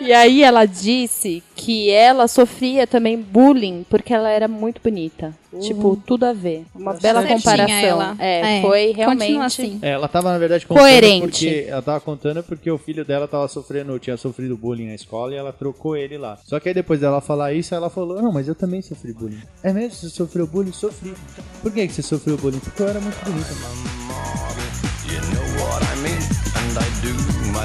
E 0.01 0.13
aí 0.13 0.41
ela 0.41 0.65
disse 0.65 1.43
que 1.53 1.89
ela 1.89 2.27
sofria 2.29 2.87
também 2.87 3.17
bullying 3.21 3.85
porque 3.89 4.13
ela 4.13 4.29
era 4.29 4.47
muito 4.47 4.79
bonita. 4.81 5.33
Tipo, 5.59 5.97
tudo 6.05 6.25
a 6.25 6.31
ver. 6.31 6.63
Uma 6.73 6.93
bela 6.93 7.21
Certinha 7.21 7.37
comparação. 7.37 8.15
É, 8.19 8.59
É, 8.59 8.61
foi 8.61 8.91
realmente. 8.93 9.37
assim. 9.39 9.79
É, 9.81 9.89
ela 9.89 10.07
tava, 10.07 10.31
na 10.31 10.37
verdade, 10.37 10.65
contando 10.65 10.83
Coerente. 10.83 11.45
porque 11.45 11.65
ela 11.67 11.81
tava 11.81 11.99
contando 11.99 12.43
porque 12.43 12.69
o 12.71 12.77
filho 12.77 13.03
dela 13.03 13.27
tava 13.27 13.47
sofrendo, 13.47 13.97
tinha 13.99 14.15
sofrido 14.15 14.55
bullying 14.55 14.87
na 14.87 14.95
escola 14.95 15.33
e 15.33 15.37
ela 15.37 15.51
trocou 15.51 15.97
ele 15.97 16.17
lá. 16.17 16.37
Só 16.45 16.59
que 16.59 16.69
aí 16.69 16.75
depois 16.75 17.01
dela 17.01 17.19
falar 17.19 17.53
isso, 17.53 17.73
ela 17.75 17.89
falou: 17.89 18.21
"Não, 18.21 18.31
mas 18.31 18.47
eu 18.47 18.55
também 18.55 18.81
sofri 18.81 19.11
bullying". 19.11 19.41
É 19.63 19.73
mesmo? 19.73 19.91
Você 19.95 20.09
sofreu 20.09 20.47
bullying? 20.47 20.71
Sofri. 20.71 21.13
Por 21.61 21.71
que 21.73 21.87
que 21.87 21.93
você 21.93 22.01
sofreu 22.01 22.37
bullying? 22.37 22.59
Porque 22.59 22.81
eu 22.81 22.87
era 22.87 22.99
muito 23.01 23.17
bonita. 23.25 23.49
You 23.51 24.06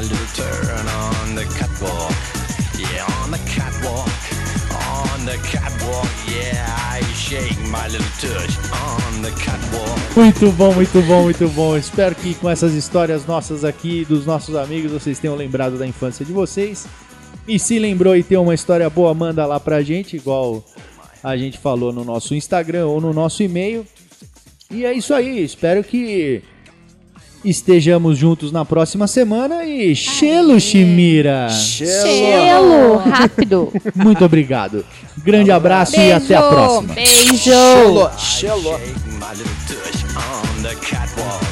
on 0.03 1.35
the 1.37 1.45
catwalk. 1.59 2.12
Yeah, 2.79 3.07
on 3.23 3.31
the 3.31 3.38
catwalk. 3.47 4.09
On 4.73 5.25
the 5.25 5.38
catwalk. 5.47 6.09
Yeah, 6.27 6.67
I 6.91 7.03
shake 7.15 7.59
my 7.71 7.87
little 7.88 8.07
touch 8.19 8.59
on 8.73 9.23
the 9.23 9.31
catwalk. 9.38 10.17
Muito 10.17 10.51
bom, 10.53 10.75
muito 10.75 11.03
bom, 11.03 11.23
muito 11.23 11.49
bom. 11.49 11.77
Espero 11.77 12.15
que 12.15 12.35
com 12.35 12.51
essas 12.51 12.75
histórias 12.75 13.27
nossas 13.27 13.65
aqui, 13.65 14.05
dos 14.05 14.27
nossos 14.27 14.57
amigos, 14.57 14.91
vocês 14.91 15.19
tenham 15.19 15.37
lembrado 15.37 15.79
da 15.79 15.87
infância 15.87 16.25
de 16.25 16.33
vocês. 16.33 16.87
E 17.47 17.59
se 17.59 17.79
lembrou 17.79 18.17
e 18.17 18.23
tem 18.23 18.38
uma 18.38 18.55
história 18.55 18.88
boa, 18.91 19.15
manda 19.15 19.47
lá 19.47 19.61
pra 19.61 19.83
gente, 19.83 20.17
igual 20.17 20.65
a 21.23 21.37
gente 21.37 21.59
falou 21.59 21.93
no 21.93 22.05
nosso 22.05 22.35
Instagram 22.35 22.87
ou 22.87 23.01
no 23.01 23.12
nosso 23.12 23.43
e-mail. 23.43 23.87
E 24.71 24.85
é 24.85 24.93
isso 24.93 25.12
aí, 25.15 25.43
espero 25.45 25.85
que 25.85 26.43
estejamos 27.45 28.17
juntos 28.19 28.53
na 28.53 28.65
próxima 28.65 29.07
semana 29.07 29.65
e 29.65 29.95
Chelo 29.95 30.61
Shimira! 30.61 31.49
Gelo, 31.49 32.97
rápido. 32.99 33.73
Muito 33.95 34.25
obrigado. 34.25 34.85
Grande 35.19 35.51
abraço 35.51 35.99
e 36.01 36.13
até 36.13 36.35
a 36.35 36.41
Beijo. 36.41 36.55
próxima. 36.55 36.95
Beijo. 36.95 38.11
The 40.63 40.75
catwalk. 40.77 41.45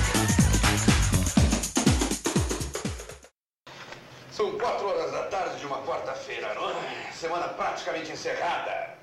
São 4.31 4.53
quatro 4.53 4.87
horas 4.87 5.11
da 5.11 5.23
tarde 5.25 5.59
de 5.59 5.67
uma 5.67 5.79
quarta-feira, 5.79 6.55
não 6.55 6.71
é? 6.71 7.13
Semana 7.13 7.49
praticamente 7.49 8.13
encerrada. 8.13 8.95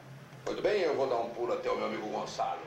Muito 0.46 0.62
bem, 0.62 0.82
eu 0.82 0.96
vou 0.96 1.08
dar 1.08 1.18
um 1.18 1.30
pulo 1.30 1.52
até 1.54 1.70
o 1.70 1.76
meu 1.76 1.88
amigo 1.88 2.08
Gonçalo. 2.08 2.60